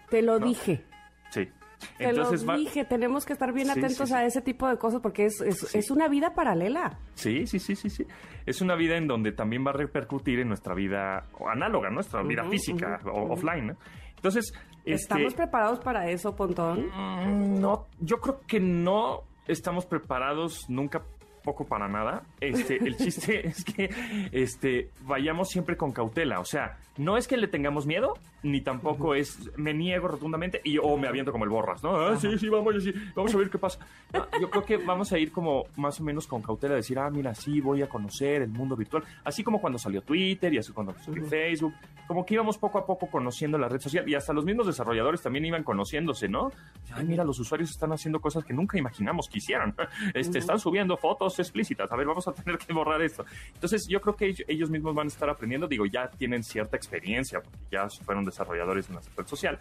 [0.08, 0.46] Te lo No.
[0.46, 0.84] dije.
[1.30, 1.48] Sí.
[1.96, 4.12] Te Entonces lo va- dije, tenemos que estar bien Sí, atentos sí, sí.
[4.14, 6.98] a ese tipo de cosas porque es, es, una vida paralela.
[7.14, 8.04] Sí, sí, sí, sí, sí.
[8.44, 12.44] Es una vida en donde también va a repercutir en nuestra vida análoga, nuestra vida
[12.44, 13.68] física o offline.
[13.68, 13.76] ¿no?
[14.20, 14.52] Entonces,
[14.84, 16.86] este, ¿Estamos preparados para eso, Pontón?
[16.88, 21.02] Mm, No, yo creo que no estamos preparados nunca
[21.42, 22.22] poco para nada.
[22.40, 23.90] Este, el chiste es que
[24.32, 26.40] este, vayamos siempre con cautela.
[26.40, 30.78] O sea, no es que le tengamos miedo, ni tampoco es me niego rotundamente y
[30.78, 31.96] o me aviento como el borras, ¿no?
[31.96, 33.78] Ah, sí, sí, vamos, sí, vamos a ver qué pasa.
[34.12, 37.10] No, yo creo que vamos a ir como más o menos con cautela, decir, ah,
[37.10, 39.04] mira, sí, voy a conocer el mundo virtual.
[39.24, 41.74] Así como cuando salió Twitter y así cuando salió Facebook,
[42.06, 45.22] como que íbamos poco a poco conociendo la red social y hasta los mismos desarrolladores
[45.22, 46.50] también iban conociéndose, ¿no?
[46.92, 49.74] Ay, mira, los usuarios están haciendo cosas que nunca imaginamos que hicieran.
[50.14, 51.90] Este, Están subiendo fotos explícitas.
[51.92, 53.24] A ver, vamos a tener que borrar esto.
[53.54, 55.66] Entonces, yo creo que ellos, mismos van a estar aprendiendo.
[55.68, 59.58] Digo, ya tienen cierta experiencia porque ya fueron desarrolladores en la red social.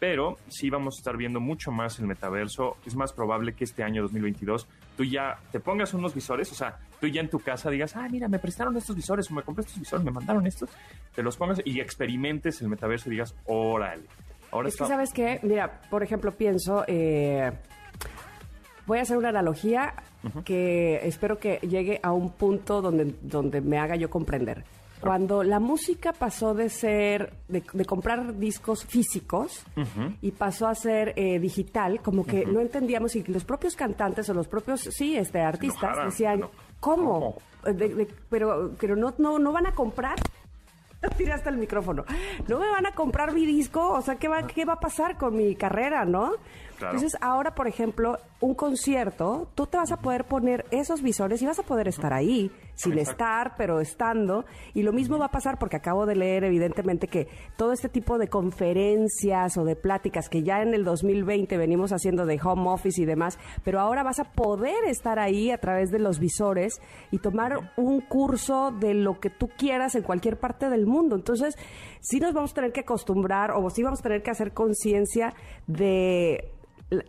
[0.00, 2.76] Pero sí vamos a estar viendo mucho más el metaverso.
[2.86, 6.78] Es más probable que este año 2022 tú ya te pongas unos visores, o sea,
[7.00, 9.62] tú ya en tu casa digas, ah, mira, me prestaron estos visores, o me compré
[9.64, 10.70] estos visores, me mandaron estos,
[11.14, 14.04] te los pongas y experimentes el metaverso y digas, órale.
[14.52, 15.40] Ahora Es que, está- ¿sabes qué?
[15.42, 17.52] Mira, por ejemplo, pienso, eh,
[18.86, 19.94] voy a hacer una analogía
[20.44, 24.64] que espero que llegue a un punto donde, donde me haga yo comprender.
[25.00, 29.62] Cuando la música pasó de ser, de, de comprar discos físicos
[30.20, 34.34] y pasó a ser eh, digital, como que no entendíamos y los propios cantantes o
[34.34, 36.50] los propios, sí, este, artistas decían, no.
[36.80, 37.36] ¿cómo?
[37.64, 40.16] De- pero pero no, no, no van a comprar
[41.16, 42.04] tiraste el micrófono.
[42.48, 45.16] No me van a comprar mi disco, o sea, ¿qué va, qué va a pasar
[45.16, 46.32] con mi carrera, no?
[46.78, 46.94] Claro.
[46.94, 51.46] Entonces, ahora, por ejemplo, un concierto, tú te vas a poder poner esos visores y
[51.46, 53.10] vas a poder estar ahí, sin Exacto.
[53.10, 54.44] estar, pero estando.
[54.74, 58.16] Y lo mismo va a pasar porque acabo de leer, evidentemente, que todo este tipo
[58.16, 63.02] de conferencias o de pláticas que ya en el 2020 venimos haciendo de home office
[63.02, 67.18] y demás, pero ahora vas a poder estar ahí a través de los visores y
[67.18, 71.16] tomar un curso de lo que tú quieras en cualquier parte del mundo.
[71.16, 71.56] Entonces,
[72.00, 75.34] sí nos vamos a tener que acostumbrar o sí vamos a tener que hacer conciencia
[75.66, 76.52] de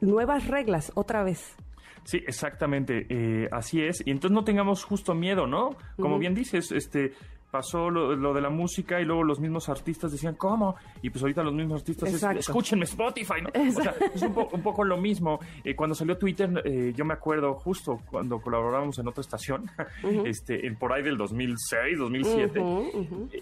[0.02, 1.56] nuevas reglas otra vez.
[2.04, 4.02] Sí, exactamente, eh, así es.
[4.06, 5.76] Y entonces no tengamos justo miedo, ¿no?
[5.98, 7.14] Como bien dices, este
[7.52, 10.76] pasó lo, lo de la música y luego los mismos artistas decían, ¿cómo?
[11.02, 13.50] Y pues ahorita los mismos artistas, es, escúchenme Spotify, ¿no?
[13.50, 15.40] O sea, es un, po- un poco lo mismo.
[15.64, 19.66] Eh, cuando salió Twitter, eh, yo me acuerdo justo cuando colaborábamos en otra estación,
[20.26, 22.62] este, en por ahí del 2006, 2007.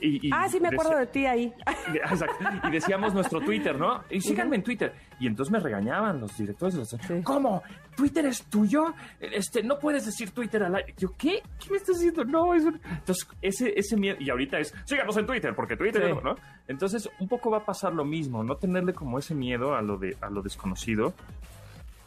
[0.02, 1.54] y, y ah, sí, me acuerdo de ti ahí.
[1.94, 2.46] Exacto.
[2.66, 4.04] Y decíamos nuestro Twitter, ¿no?
[4.10, 4.94] Y síganme en Twitter.
[5.20, 7.18] Y entonces me regañaban los directores de la estación.
[7.20, 7.24] Sí.
[7.24, 7.64] ¿Cómo?
[7.96, 8.94] ¿Twitter es tuyo?
[9.20, 10.94] Este, no puedes decir Twitter al aire.
[10.98, 11.42] Yo, ¿qué?
[11.60, 12.24] ¿Qué me estás diciendo?
[12.26, 12.80] No, es un...
[12.86, 14.18] Entonces, ese, ese miedo...
[14.20, 16.20] Y ahorita es, síganos en Twitter, porque Twitter Sí.
[16.24, 16.36] ¿no?
[16.68, 18.44] Entonces, un poco va a pasar lo mismo.
[18.44, 21.14] No tenerle como ese miedo a lo, de, a lo desconocido.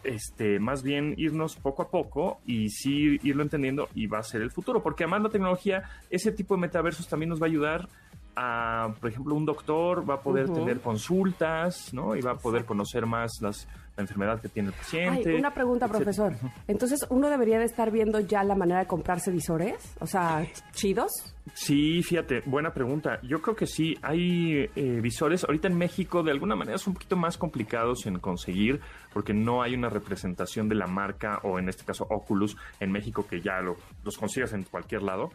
[0.03, 4.41] Este, más bien irnos poco a poco y sí irlo entendiendo y va a ser
[4.43, 4.83] el futuro.
[4.83, 7.89] Porque además la tecnología, ese tipo de metaversos también nos va a ayudar
[8.37, 12.17] a, por ejemplo, un doctor va a poder tener consultas, ¿no?
[12.17, 13.67] Y va a poder conocer más las,
[13.97, 15.31] la enfermedad que tiene el paciente.
[15.31, 16.05] Ay, una pregunta, etcétera.
[16.13, 16.51] profesor.
[16.69, 19.95] Entonces, ¿uno debería de estar viendo ya la manera de comprarse visores?
[20.01, 21.11] O sea, chidos.
[21.55, 23.19] Sí, fíjate, buena pregunta.
[23.23, 25.43] Yo creo que sí, hay eh, visores.
[25.45, 28.81] Ahorita en México, de alguna manera, son un poquito más complicados en conseguir,
[29.13, 33.27] porque no hay una representación de la marca, o en este caso Oculus, en México,
[33.29, 35.31] que ya lo- los consigas en cualquier lado.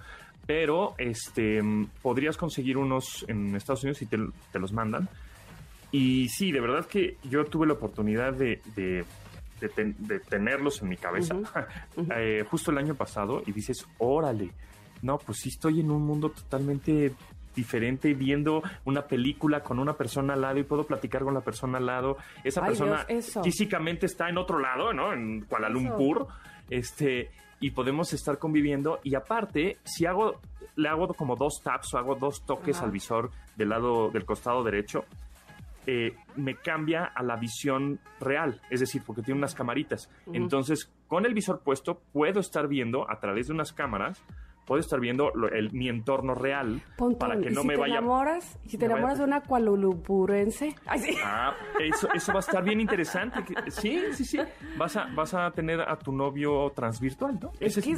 [0.46, 1.62] Pero este
[2.02, 4.18] podrías conseguir unos en Estados Unidos y te,
[4.52, 5.10] te los mandan.
[5.92, 9.06] Y sí, de verdad que yo tuve la oportunidad de, de-
[9.62, 11.38] de ten- de tenerlos en mi cabeza
[12.18, 14.50] eh, justo el año pasado y dices, órale,
[15.02, 17.14] no, pues sí estoy en un mundo totalmente
[17.56, 21.78] diferente viendo una película con una persona al lado y puedo platicar con la persona
[21.78, 22.18] al lado.
[22.44, 23.44] Esa Ay, persona Dios, eso.
[23.44, 25.14] físicamente está en otro lado, ¿no?
[25.14, 25.74] En Kuala Eso.
[25.80, 26.28] Lumpur.
[26.70, 27.32] Este,
[27.65, 28.99] y podemos estar conviviendo.
[29.01, 30.39] Y aparte, si hago,
[30.75, 32.86] le hago como dos taps o hago dos toques Ajá.
[32.86, 35.04] al visor del lado, del costado derecho,
[35.88, 40.12] eh, me cambia a la visión real, es decir, porque tiene unas camaritas.
[40.32, 44.21] Entonces, con el visor puesto, puedo estar viendo a través de unas cámaras,
[44.65, 47.73] puedo estar viendo lo- el- mi entorno real Pontón, para que ¿y no si me
[47.75, 47.97] te vaya.
[47.99, 50.75] enamoras, y si te enamoras de una cualulupurense.
[50.88, 53.43] Ah, eso, eso va a estar bien interesante.
[53.69, 54.39] Sí, sí, sí.
[54.78, 57.51] Vas a, vas a tener a tu novio transvirtual, ¿no?
[57.60, 57.91] Es Ese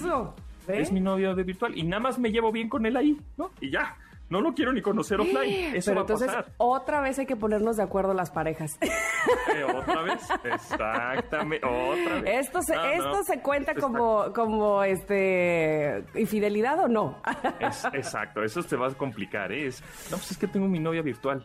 [0.67, 3.51] es mi novio de virtual y nada más me llevo bien con él ahí, ¿no?
[3.61, 3.95] Y ya,
[4.29, 5.75] no lo quiero ni conocer offline.
[5.75, 6.53] Eso Pero va entonces, a pasar.
[6.57, 8.77] otra vez hay que ponernos de acuerdo las parejas.
[8.81, 10.27] Eh, ¿Otra vez?
[10.43, 12.45] Exactamente, otra vez.
[12.47, 12.91] ¿Esto se, No, no.
[12.91, 17.21] esto se cuenta como, como este infidelidad o no?
[17.59, 19.51] es- exacto, eso te va a complicar.
[19.51, 19.67] ¿eh?
[19.67, 21.43] Es, no, pues es que tengo mi novia virtual,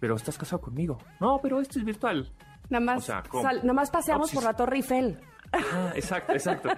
[0.00, 0.98] pero estás casado conmigo.
[1.20, 2.30] No, pero esto es virtual.
[2.68, 3.42] Nada más, O sea, ¿cómo?
[3.42, 5.20] sal- nada más paseamos No, pues, por la Torre Eiffel.
[5.52, 6.68] Ah, exacto, exacto.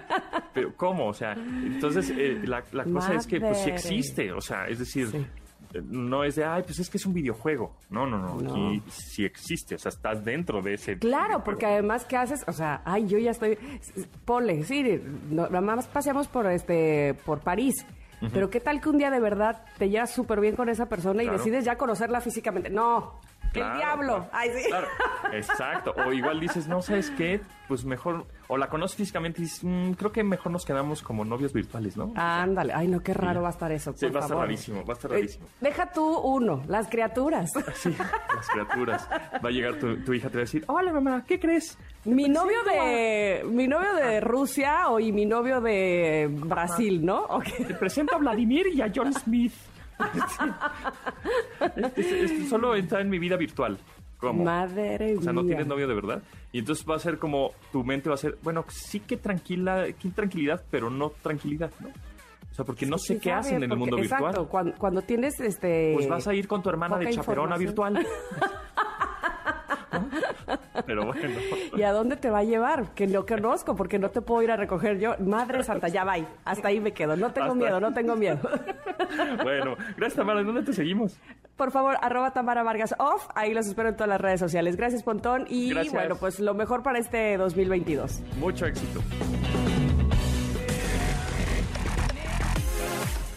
[0.55, 1.07] Pero ¿cómo?
[1.09, 4.79] O sea, entonces eh, la, la cosa es que pues sí existe, o sea, es
[4.79, 5.27] decir, Sí.
[5.75, 7.77] eh, no es de, ay, pues es que es un videojuego.
[7.91, 8.51] No, no, no, No.
[8.51, 12.45] aquí sí existe, o sea, estás dentro de ese Claro, porque además, ¿qué haces?
[12.47, 13.59] O sea, ay, yo ya estoy.
[14.25, 15.01] Ponle, sí,
[15.31, 17.75] no- nada más paseamos por este, por París.
[18.33, 21.23] Pero qué tal que un día de verdad te llevas súper bien con esa persona
[21.23, 21.39] y Claro.
[21.39, 22.69] decides ya conocerla físicamente.
[22.69, 23.21] No,
[23.53, 24.07] Claro, el diablo.
[24.15, 24.29] claro.
[24.33, 24.69] Ay, sí.
[24.69, 24.89] Claro,
[25.33, 25.95] exacto.
[26.07, 27.41] O igual dices, no, ¿sabes qué?
[27.69, 31.25] Pues mejor, o la conoces físicamente y dices, "Mm, creo que mejor nos quedamos como
[31.25, 32.13] novios virtuales, ¿no?
[32.17, 33.93] Ándale, ay no, qué raro va a estar eso.
[33.95, 35.47] Sí, por va a estar rarísimo, va a estar Eh, rarísimo.
[35.61, 37.51] deja tú uno, las criaturas.
[37.75, 37.95] Sí,
[38.35, 39.09] las criaturas.
[39.45, 41.77] Va a llegar tu, tu hija, te va a decir, hola mamá, ¿qué crees?
[42.05, 47.19] Mi novio de mi novio de Rusia o y mi novio de Brasil, ¿no?
[47.25, 47.45] Ok.
[47.67, 49.53] Te presento a Vladimir y a John Smith.
[51.77, 53.79] Este- este- este solo está en mi vida virtual.
[54.19, 54.43] ¿Cómo?
[54.43, 56.23] Madre O sea, no tienes novio de verdad.
[56.51, 59.87] Y entonces va a ser como, tu mente va a ser, bueno, sí que tranquila,
[59.93, 61.89] que tranquilidad, pero no tranquilidad, ¿no?
[61.89, 64.49] O sea, porque no sé Sí, qué sabe, hacen en el mundo exacto, virtual.
[64.49, 65.93] Cuando, cuando tienes este.
[65.95, 68.05] Pues vas a ir con tu hermana de chaperona virtual.
[70.89, 71.39] Pero bueno.
[71.77, 72.95] ¿Y a dónde te va a llevar?
[72.95, 75.17] Que no conozco, porque no te puedo ir a recoger yo.
[75.19, 76.17] Madre santa, ya va.
[76.47, 77.15] Hasta ahí me quedo.
[77.15, 78.39] No tengo Hasta- miedo, no tengo miedo.
[79.43, 81.17] Bueno, gracias Tamara, ¿en dónde te seguimos?
[81.57, 83.27] Por favor, arroba Tamara Vargas Off.
[83.35, 84.77] Ahí los espero en todas las redes sociales.
[84.77, 85.45] Gracias, Pontón.
[85.49, 85.93] Y Gracias.
[85.95, 88.21] bueno, pues lo mejor para este 2022.
[88.39, 89.01] Mucho éxito.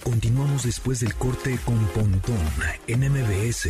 [0.04, 2.38] Continuamos después del corte con Pontón
[2.88, 3.70] en MBS.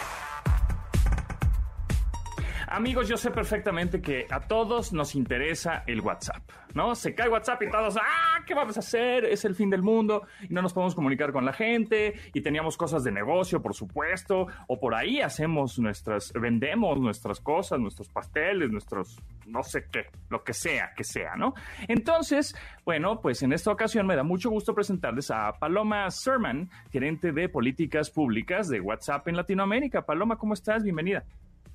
[2.71, 6.95] Amigos, yo sé perfectamente que a todos nos interesa el WhatsApp, ¿no?
[6.95, 8.39] Se cae WhatsApp y todos, ¡ah!
[8.47, 9.25] ¿Qué vamos a hacer?
[9.25, 12.77] Es el fin del mundo y no nos podemos comunicar con la gente y teníamos
[12.77, 18.71] cosas de negocio, por supuesto, o por ahí hacemos nuestras, vendemos nuestras cosas, nuestros pasteles,
[18.71, 21.53] nuestros, no sé qué, lo que sea, que sea, ¿no?
[21.89, 22.55] Entonces,
[22.85, 27.49] bueno, pues en esta ocasión me da mucho gusto presentarles a Paloma Serman, gerente de
[27.49, 30.05] políticas públicas de WhatsApp en Latinoamérica.
[30.05, 30.83] Paloma, ¿cómo estás?
[30.83, 31.25] Bienvenida.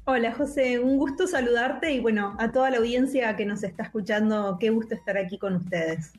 [0.09, 4.57] Hola José, un gusto saludarte y bueno, a toda la audiencia que nos está escuchando,
[4.61, 6.13] qué gusto estar aquí con ustedes.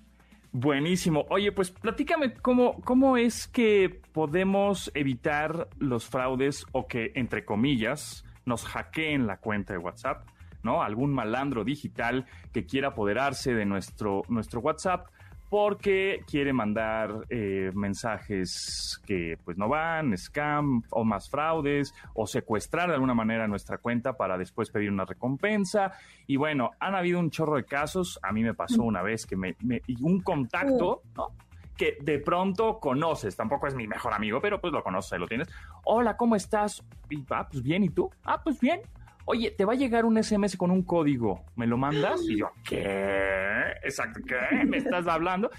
[0.51, 1.25] Buenísimo.
[1.29, 8.25] Oye, pues platícame cómo, cómo es que podemos evitar los fraudes o que, entre comillas,
[8.45, 10.27] nos hackeen la cuenta de WhatsApp,
[10.63, 10.83] ¿no?
[10.83, 15.07] Algún malandro digital que quiera apoderarse de nuestro, nuestro WhatsApp
[15.49, 22.89] porque quiere mandar eh, mensajes que pues no van, scam o más fraudes o secuestrar
[22.89, 25.93] de alguna manera nuestra cuenta para después pedir una recompensa.
[26.27, 28.19] Y bueno, han habido un chorro de casos.
[28.23, 31.29] A mí me pasó una vez que me, me- y un contacto, ¿no?
[31.77, 35.47] que de pronto conoces, tampoco es mi mejor amigo, pero pues lo conoces, lo tienes.
[35.85, 36.83] Hola, ¿cómo estás?
[37.07, 38.09] Y, ah, pues bien, ¿y tú?
[38.25, 38.81] Ah, pues bien.
[39.29, 42.21] Oye, te va a llegar un SMS con un código, ¿me lo mandas?
[42.29, 43.73] Y yo, ¿qué?
[43.83, 44.63] Exacto, ¿qué?
[44.65, 45.51] ¿Me estás hablando?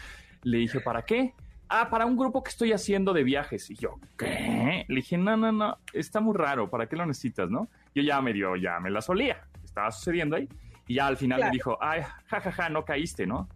[0.43, 1.35] Le dije, ¿para qué?
[1.69, 3.69] Ah, para un grupo que estoy haciendo de viajes.
[3.69, 4.87] Y yo, ¿qué?
[4.89, 7.69] Le dije, no, no, no, está muy raro, ¿para qué lo necesitas, no?
[7.95, 10.49] Yo ya me dio, ya me la solía, estaba sucediendo ahí.
[10.87, 13.51] Y ya al final me dijo, ay, jajaja, ja, ja, no caíste, ¿no?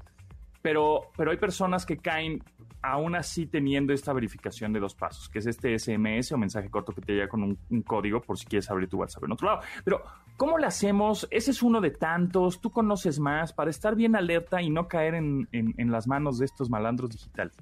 [0.60, 2.42] Pero, pero hay personas que caen
[2.82, 6.92] aún así teniendo esta verificación de dos pasos, que es este SMS o mensaje corto
[6.92, 9.60] que te llega con un, código por si quieres abrir tu WhatsApp en otro lado.
[9.84, 10.02] Pero,
[10.36, 11.26] ¿cómo lo hacemos?
[11.30, 15.14] Ese es uno de tantos, tú conoces más, para estar bien alerta y no caer
[15.14, 17.56] en, en las manos de estos malandros digitales.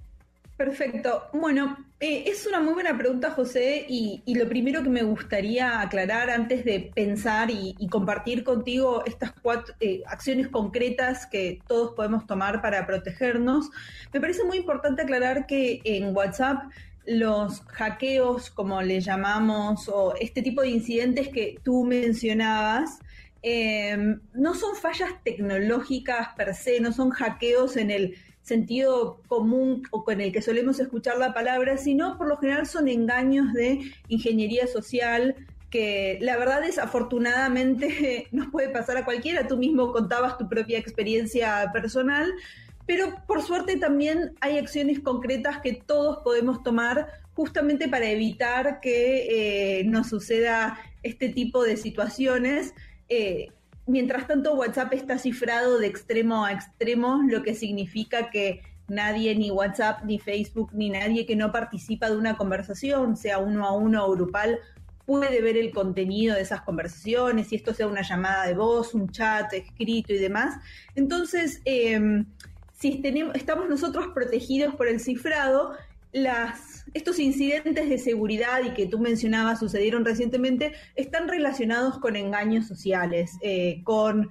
[0.60, 1.22] Perfecto.
[1.32, 6.28] Bueno, eh, es una muy buena pregunta, José, y, lo primero que me gustaría aclarar
[6.28, 12.60] antes de pensar y, compartir contigo estas cuatro eh, acciones concretas que todos podemos tomar
[12.60, 13.70] para protegernos,
[14.12, 16.64] me parece muy importante aclarar que en WhatsApp
[17.06, 22.98] los hackeos, como le llamamos, o este tipo de incidentes que tú mencionabas,
[23.42, 23.96] eh,
[24.34, 28.16] no son fallas tecnológicas per se, no son hackeos en el
[28.50, 32.88] sentido común o con el que solemos escuchar la palabra, sino por lo general son
[32.88, 35.36] engaños de ingeniería social
[35.70, 39.46] que la verdad desafortunadamente nos puede pasar a cualquiera.
[39.46, 42.28] Tú mismo contabas tu propia experiencia personal,
[42.86, 49.78] pero por suerte también hay acciones concretas que todos podemos tomar justamente para evitar que
[49.78, 52.74] eh, nos suceda este tipo de situaciones.
[53.08, 53.52] Eh,
[53.90, 59.50] Mientras tanto, WhatsApp está cifrado de extremo a extremo, lo que significa que nadie, ni
[59.50, 64.06] WhatsApp, ni Facebook, ni nadie que no participa de una conversación, sea uno a uno
[64.06, 64.60] o grupal,
[65.06, 69.10] puede ver el contenido de esas conversaciones, si esto sea una llamada de voz, un
[69.10, 70.54] chat escrito y demás.
[70.94, 72.26] Entonces, em,
[72.78, 75.72] si tenemos, estamos nosotros protegidos por el cifrado,
[76.12, 82.66] las, estos incidentes de seguridad y que tú mencionabas sucedieron recientemente están relacionados con engaños
[82.66, 84.28] sociales, eh, con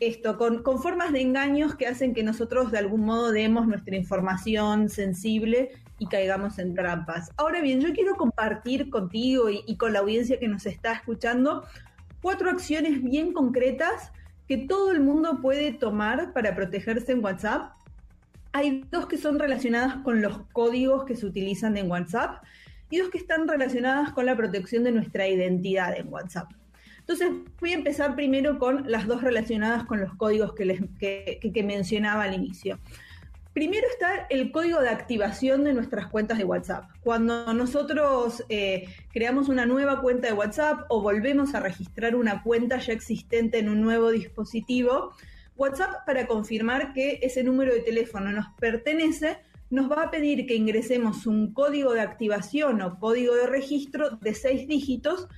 [0.00, 4.88] esto, con, formas de engaños que hacen que nosotros de algún modo demos nuestra información
[4.88, 7.30] sensible y caigamos en trampas.
[7.36, 11.64] Ahora bien, yo quiero compartir contigo y con la audiencia que nos está escuchando
[12.22, 14.10] cuatro acciones bien concretas
[14.48, 17.72] que todo el mundo puede tomar para protegerse en WhatsApp
[18.52, 22.42] hay dos que son relacionadas con los códigos que se utilizan en WhatsApp
[22.90, 26.50] y dos que están relacionadas con la protección de nuestra identidad en WhatsApp.
[26.98, 27.30] Entonces,
[27.60, 32.24] voy a empezar primero con las dos relacionadas con los códigos que, les, que, mencionaba
[32.24, 32.78] al inicio.
[33.52, 36.84] Primero está el código de activación de nuestras cuentas de WhatsApp.
[37.02, 42.78] Cuando nosotros eh, creamos una nueva cuenta de WhatsApp o volvemos a registrar una cuenta
[42.78, 45.12] ya existente en un nuevo dispositivo,
[45.60, 49.36] WhatsApp para confirmar que ese número de teléfono nos pertenece,
[49.68, 54.32] nos va a pedir que ingresemos un código de activación o código de registro de
[54.32, 55.28] seis dígitos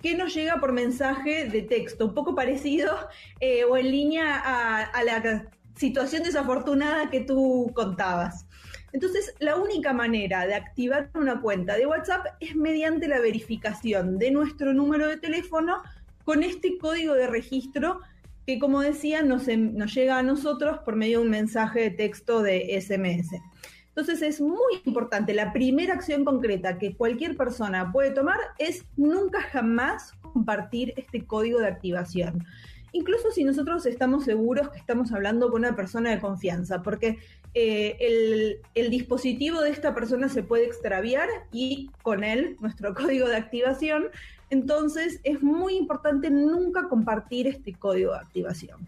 [0.00, 2.92] que nos llega por mensaje de texto, un poco parecido
[3.40, 8.46] eh, o en línea a, la situación desafortunada que tú contabas.
[8.92, 14.30] Entonces, la única manera de activar una cuenta de WhatsApp es mediante la verificación de
[14.30, 15.82] nuestro número de teléfono
[16.22, 18.00] con este código de registro
[18.46, 22.42] que como decía nos, nos llega a nosotros por medio de un mensaje de texto
[22.42, 23.40] de SMS.
[23.88, 29.42] Entonces es muy importante, la primera acción concreta que cualquier persona puede tomar es nunca
[29.42, 32.44] jamás compartir este código de activación.
[32.92, 37.18] Incluso si nosotros estamos seguros que estamos hablando con una persona de confianza, porque
[37.54, 43.28] eh, el, el, dispositivo de esta persona se puede extraviar y con él, nuestro código
[43.28, 44.08] de activación,
[44.50, 48.78] entonces es muy importante nunca compartir este código de activación.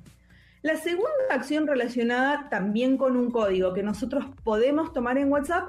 [0.64, 5.68] La segunda acción relacionada también con un código que nosotros podemos tomar en WhatsApp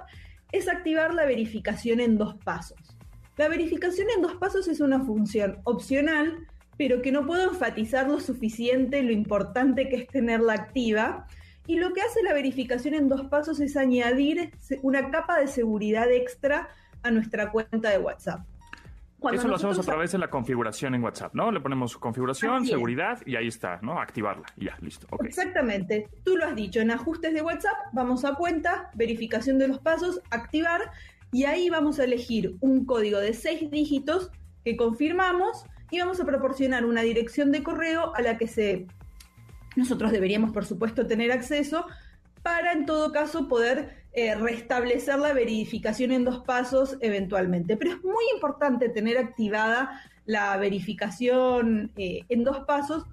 [0.54, 2.95] es activar la verificación en dos pasos.
[3.38, 8.20] La verificación en dos pasos es una función opcional, pero que no puedo enfatizar lo
[8.20, 11.28] suficiente lo importante que es tenerla activa.
[11.68, 14.52] Y lo que hace la verificación en dos pasos es añadir
[14.84, 16.70] una capa de seguridad extra
[17.04, 18.42] a nuestra cuenta de WhatsApp.
[19.34, 21.52] Eso lo hacemos a través de la configuración en WhatsApp, ¿no?
[21.52, 24.00] Le ponemos configuración, seguridad y ahí está, ¿no?
[24.00, 25.08] Activarla y ya, listo.
[25.24, 26.10] Exactamente.
[26.24, 30.22] Tú lo has dicho, en ajustes de WhatsApp vamos a cuenta, verificación de los pasos,
[30.30, 30.92] activar
[31.36, 34.32] y ahí vamos a elegir un código de seis dígitos
[34.64, 38.88] que confirmamos y vamos a proporcionar una dirección de correo a la que se
[39.76, 41.88] nosotros deberíamos, por supuesto, tener acceso
[42.42, 47.76] para en todo caso poder eh, restablecer la verificación en dos pasos eventualmente.
[47.76, 53.04] Pero es muy importante tener activada la verificación eh, en dos pasos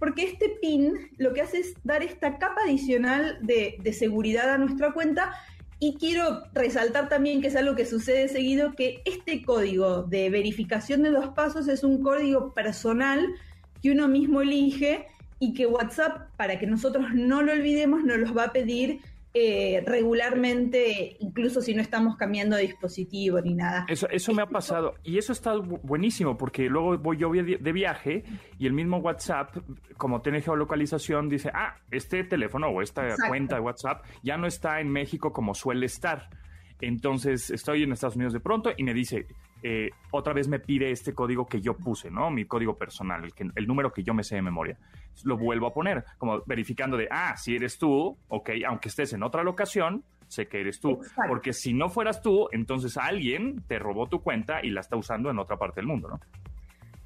[0.00, 4.92] porque este PIN lo que hace es dar esta capa adicional de, seguridad a nuestra
[4.92, 5.32] cuenta
[5.80, 11.02] y quiero resaltar también que es algo que sucede seguido, que este código de verificación
[11.02, 13.26] de dos pasos es un código personal
[13.80, 15.06] que uno mismo elige
[15.38, 19.00] y que WhatsApp, para que nosotros no lo olvidemos, nos los va a pedir
[19.34, 23.84] eh, regularmente, incluso si no estamos cambiando de dispositivo ni nada.
[23.88, 28.24] Eso, eso me ha pasado y eso está buenísimo porque luego voy yo de viaje
[28.58, 29.56] y el mismo WhatsApp,
[29.96, 34.80] como tiene geolocalización, dice, ah, este teléfono o esta cuenta de WhatsApp ya no está
[34.80, 36.30] en México como suele estar.
[36.80, 39.26] Entonces estoy en Estados Unidos de pronto y me dice,
[39.62, 42.30] eh, otra vez me pide este código que yo puse, ¿no?
[42.30, 44.78] Mi código personal, el, que, el número que yo me sé de memoria.
[45.24, 49.22] Lo vuelvo a poner, como verificando de, ah, si eres tú, ok, aunque estés en
[49.22, 51.00] otra locación, sé que eres tú.
[51.26, 55.30] Porque si no fueras tú, entonces alguien te robó tu cuenta y la está usando
[55.30, 56.20] en otra parte del mundo, ¿no?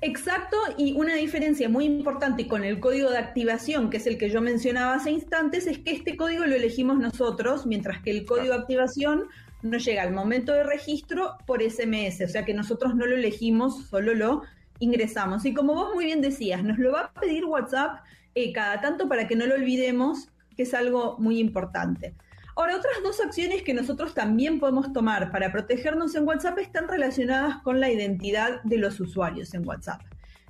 [0.05, 4.30] Exacto, y una diferencia muy importante con el código de activación, que es el que
[4.30, 8.53] yo mencionaba hace instantes, es que este código lo elegimos nosotros, mientras que el código
[8.53, 9.28] de activación
[9.62, 13.86] nos llega al momento de registro por SMS, o sea que nosotros no lo elegimos,
[13.86, 14.42] solo lo
[14.78, 15.44] ingresamos.
[15.44, 18.00] Y como vos muy bien decías, nos lo va a pedir WhatsApp
[18.34, 22.14] eh, cada tanto para que no lo olvidemos, que es algo muy importante.
[22.54, 27.62] Ahora, otras dos acciones que nosotros también podemos tomar para protegernos en WhatsApp están relacionadas
[27.62, 30.02] con la identidad de los usuarios en WhatsApp.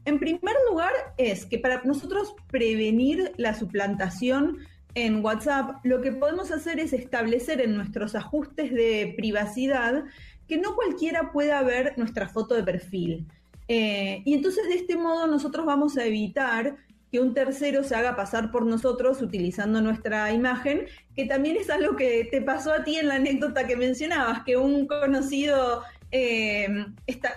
[0.04, 4.58] En primer lugar, es que para nosotros prevenir la suplantación
[4.94, 10.04] en WhatsApp, lo que podemos hacer es establecer en nuestros ajustes de privacidad
[10.46, 13.26] que no cualquiera pueda ver nuestra foto de perfil.
[13.68, 16.76] Eh, y entonces de este modo nosotros vamos a evitar
[17.10, 21.94] que un tercero se haga pasar por nosotros utilizando nuestra imagen, que también es algo
[21.94, 25.82] que te pasó a ti en la anécdota que mencionabas, que un conocido
[26.12, 26.68] eh,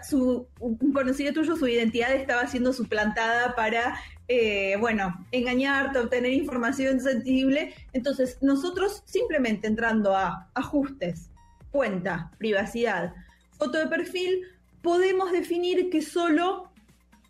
[0.08, 3.98] su, un conocido tuyo, su identidad estaba siendo suplantada para
[4.28, 7.74] eh, bueno, engañarte, obtener información sensible.
[7.94, 11.30] Entonces, nosotros simplemente entrando a ajustes,
[11.72, 13.14] cuenta, privacidad,
[13.58, 14.42] foto de perfil,
[14.82, 16.72] podemos definir que solo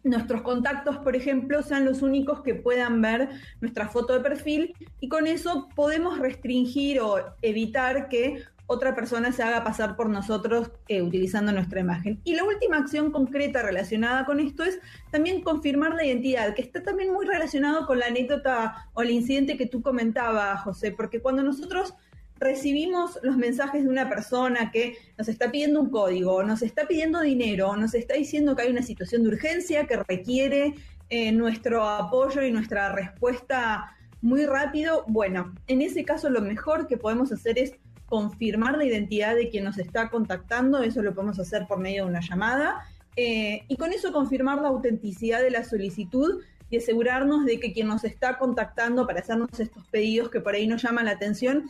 [0.04, 3.30] nuestros contactos, por ejemplo, sean los únicos que puedan ver
[3.60, 9.44] nuestra foto de perfil y con eso podemos restringir o evitar que otra persona se
[9.44, 12.20] haga pasar por nosotros eh, utilizando nuestra imagen.
[12.24, 14.80] Y la última acción concreta relacionada con esto es
[15.12, 19.58] también confirmar la identidad, que está también muy relacionado con la anécdota o el incidente
[19.58, 21.94] que tú comentabas, José, porque cuando nosotros
[22.38, 27.22] recibimos los mensajes de una persona que nos está pidiendo un código, nos está pidiendo
[27.22, 30.76] dinero, nos está diciendo que hay una situación de urgencia que requiere
[31.10, 36.98] eh, nuestro apoyo y nuestra respuesta muy rápido, bueno, en ese caso lo mejor que
[36.98, 37.76] podemos hacer es
[38.06, 42.10] confirmar la identidad de quien nos está contactando, eso lo podemos hacer por medio de
[42.10, 42.86] una llamada,
[43.16, 47.88] eh, y con eso confirmar la autenticidad de la solicitud y asegurarnos de que quien
[47.88, 51.70] nos está contactando para hacernos estos pedidos que por ahí nos llaman la atención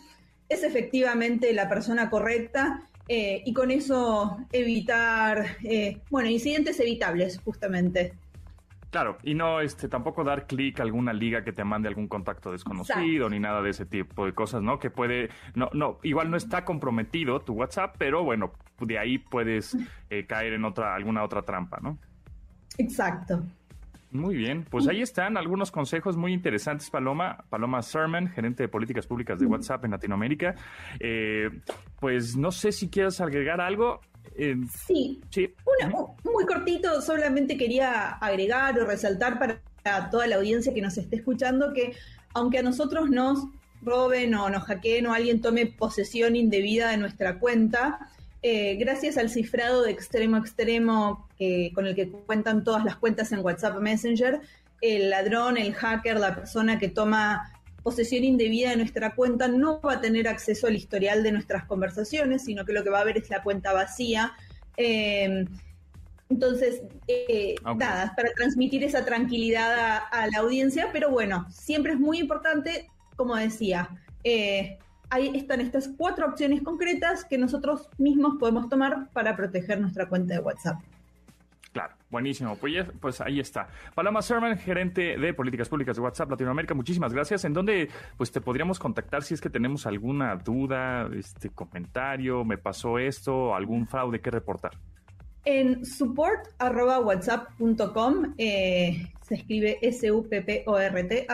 [0.50, 8.14] es efectivamente la persona correcta eh, y con eso evitar, eh, bueno, incidentes evitables justamente.
[8.96, 12.54] Claro, y no este tampoco dar clic a alguna liga que te mande algún contacto
[12.54, 14.80] desconocido ni nada de ese tipo de cosas, ¿no?
[14.80, 19.76] Que puede, no, no, igual no está comprometido tu WhatsApp, pero bueno, de ahí puedes
[20.10, 21.98] eh, caer en otra, alguna otra trampa, ¿no?
[22.78, 23.44] Exacto.
[24.12, 27.44] Muy bien, pues ahí están algunos consejos muy interesantes, Paloma.
[27.50, 30.56] Paloma Sermon, gerente de políticas públicas de WhatsApp en Latinoamérica.
[31.02, 31.50] Eh,
[32.00, 34.00] pues no sé si quieres agregar algo.
[34.88, 35.54] Sí, sí.
[36.24, 39.62] muy cortito, solamente quería agregar o resaltar para
[40.10, 41.94] toda la audiencia que nos esté escuchando que
[42.34, 43.46] aunque a nosotros nos
[43.82, 48.00] roben o nos hackeen o alguien tome posesión indebida de nuestra cuenta,
[48.42, 51.28] eh, gracias al cifrado de extremo a extremo
[51.74, 54.42] con el que cuentan todas las cuentas en WhatsApp Messenger,
[54.82, 57.55] el ladrón, el hacker, la persona que toma
[57.86, 62.44] posesión indebida de nuestra cuenta no va a tener acceso al historial de nuestras conversaciones,
[62.44, 64.34] sino que lo que va a ver es la cuenta vacía.
[64.76, 65.46] Eh,
[66.28, 72.18] entonces, eh, nada, para transmitir esa tranquilidad a, la audiencia, pero bueno, siempre es muy
[72.18, 73.88] importante, como decía,
[74.24, 74.80] eh,
[75.12, 80.34] ahí están estas cuatro opciones concretas que nosotros mismos podemos tomar para proteger nuestra cuenta
[80.34, 80.78] de WhatsApp.
[82.16, 82.56] Buenísimo.
[82.56, 83.68] Pues, pues ahí está.
[83.94, 87.44] Paloma Serman, gerente de políticas públicas de WhatsApp Latinoamérica, muchísimas gracias.
[87.44, 92.58] ¿En dónde pues te podríamos contactar si es que tenemos alguna duda, este comentario, me
[92.58, 94.72] pasó esto, algún fraude que reportar?
[95.44, 101.28] En support.whatsapp.com eh, se escribe S-U-P-P-O-R-T.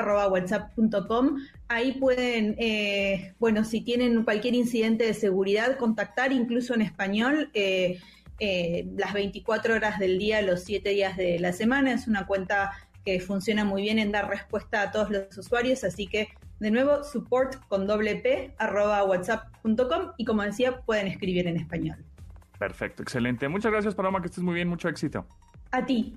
[1.68, 7.52] Ahí pueden, eh, bueno, si tienen cualquier incidente de seguridad, contactar incluso en español.
[7.54, 8.00] Eh,
[8.44, 11.94] eh, las 24 horas del día, los 7 días de la semana.
[11.94, 12.72] Es una cuenta
[13.06, 16.30] que funciona muy bien en dar respuesta a todos los usuarios, así que
[16.60, 22.06] De nuevo, support con doble p arroba whatsapp.com y como decía, pueden escribir en español.
[22.60, 23.48] Perfecto, excelente.
[23.48, 25.26] Muchas gracias, Paloma, que estés muy bien, mucho éxito.
[25.72, 26.16] A ti.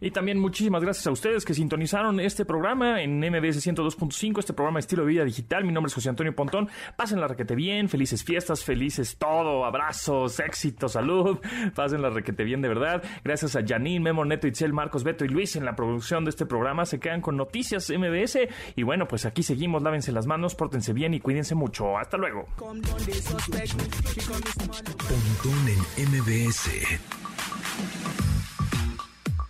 [0.00, 4.78] Y también muchísimas gracias a ustedes que sintonizaron este programa en MBS 102.5, este programa
[4.78, 5.64] de estilo de vida digital.
[5.64, 6.68] Mi nombre es José Antonio Pontón.
[6.96, 11.38] Pasen la requete bien, felices fiestas, felices todo, abrazos, éxito, salud.
[11.74, 13.02] Pasen la requete bien de verdad.
[13.24, 16.46] Gracias a Janine, Memo, Neto, Itzel, Marcos, Beto y Luis en la producción de este
[16.46, 16.86] programa.
[16.86, 18.38] Se quedan con noticias MBS.
[18.76, 19.82] Y bueno, pues aquí seguimos.
[19.82, 21.98] Lávense las manos, pórtense bien y cuídense mucho.
[21.98, 22.46] Hasta luego.
[22.56, 23.18] Pontón
[25.96, 26.70] en MBS.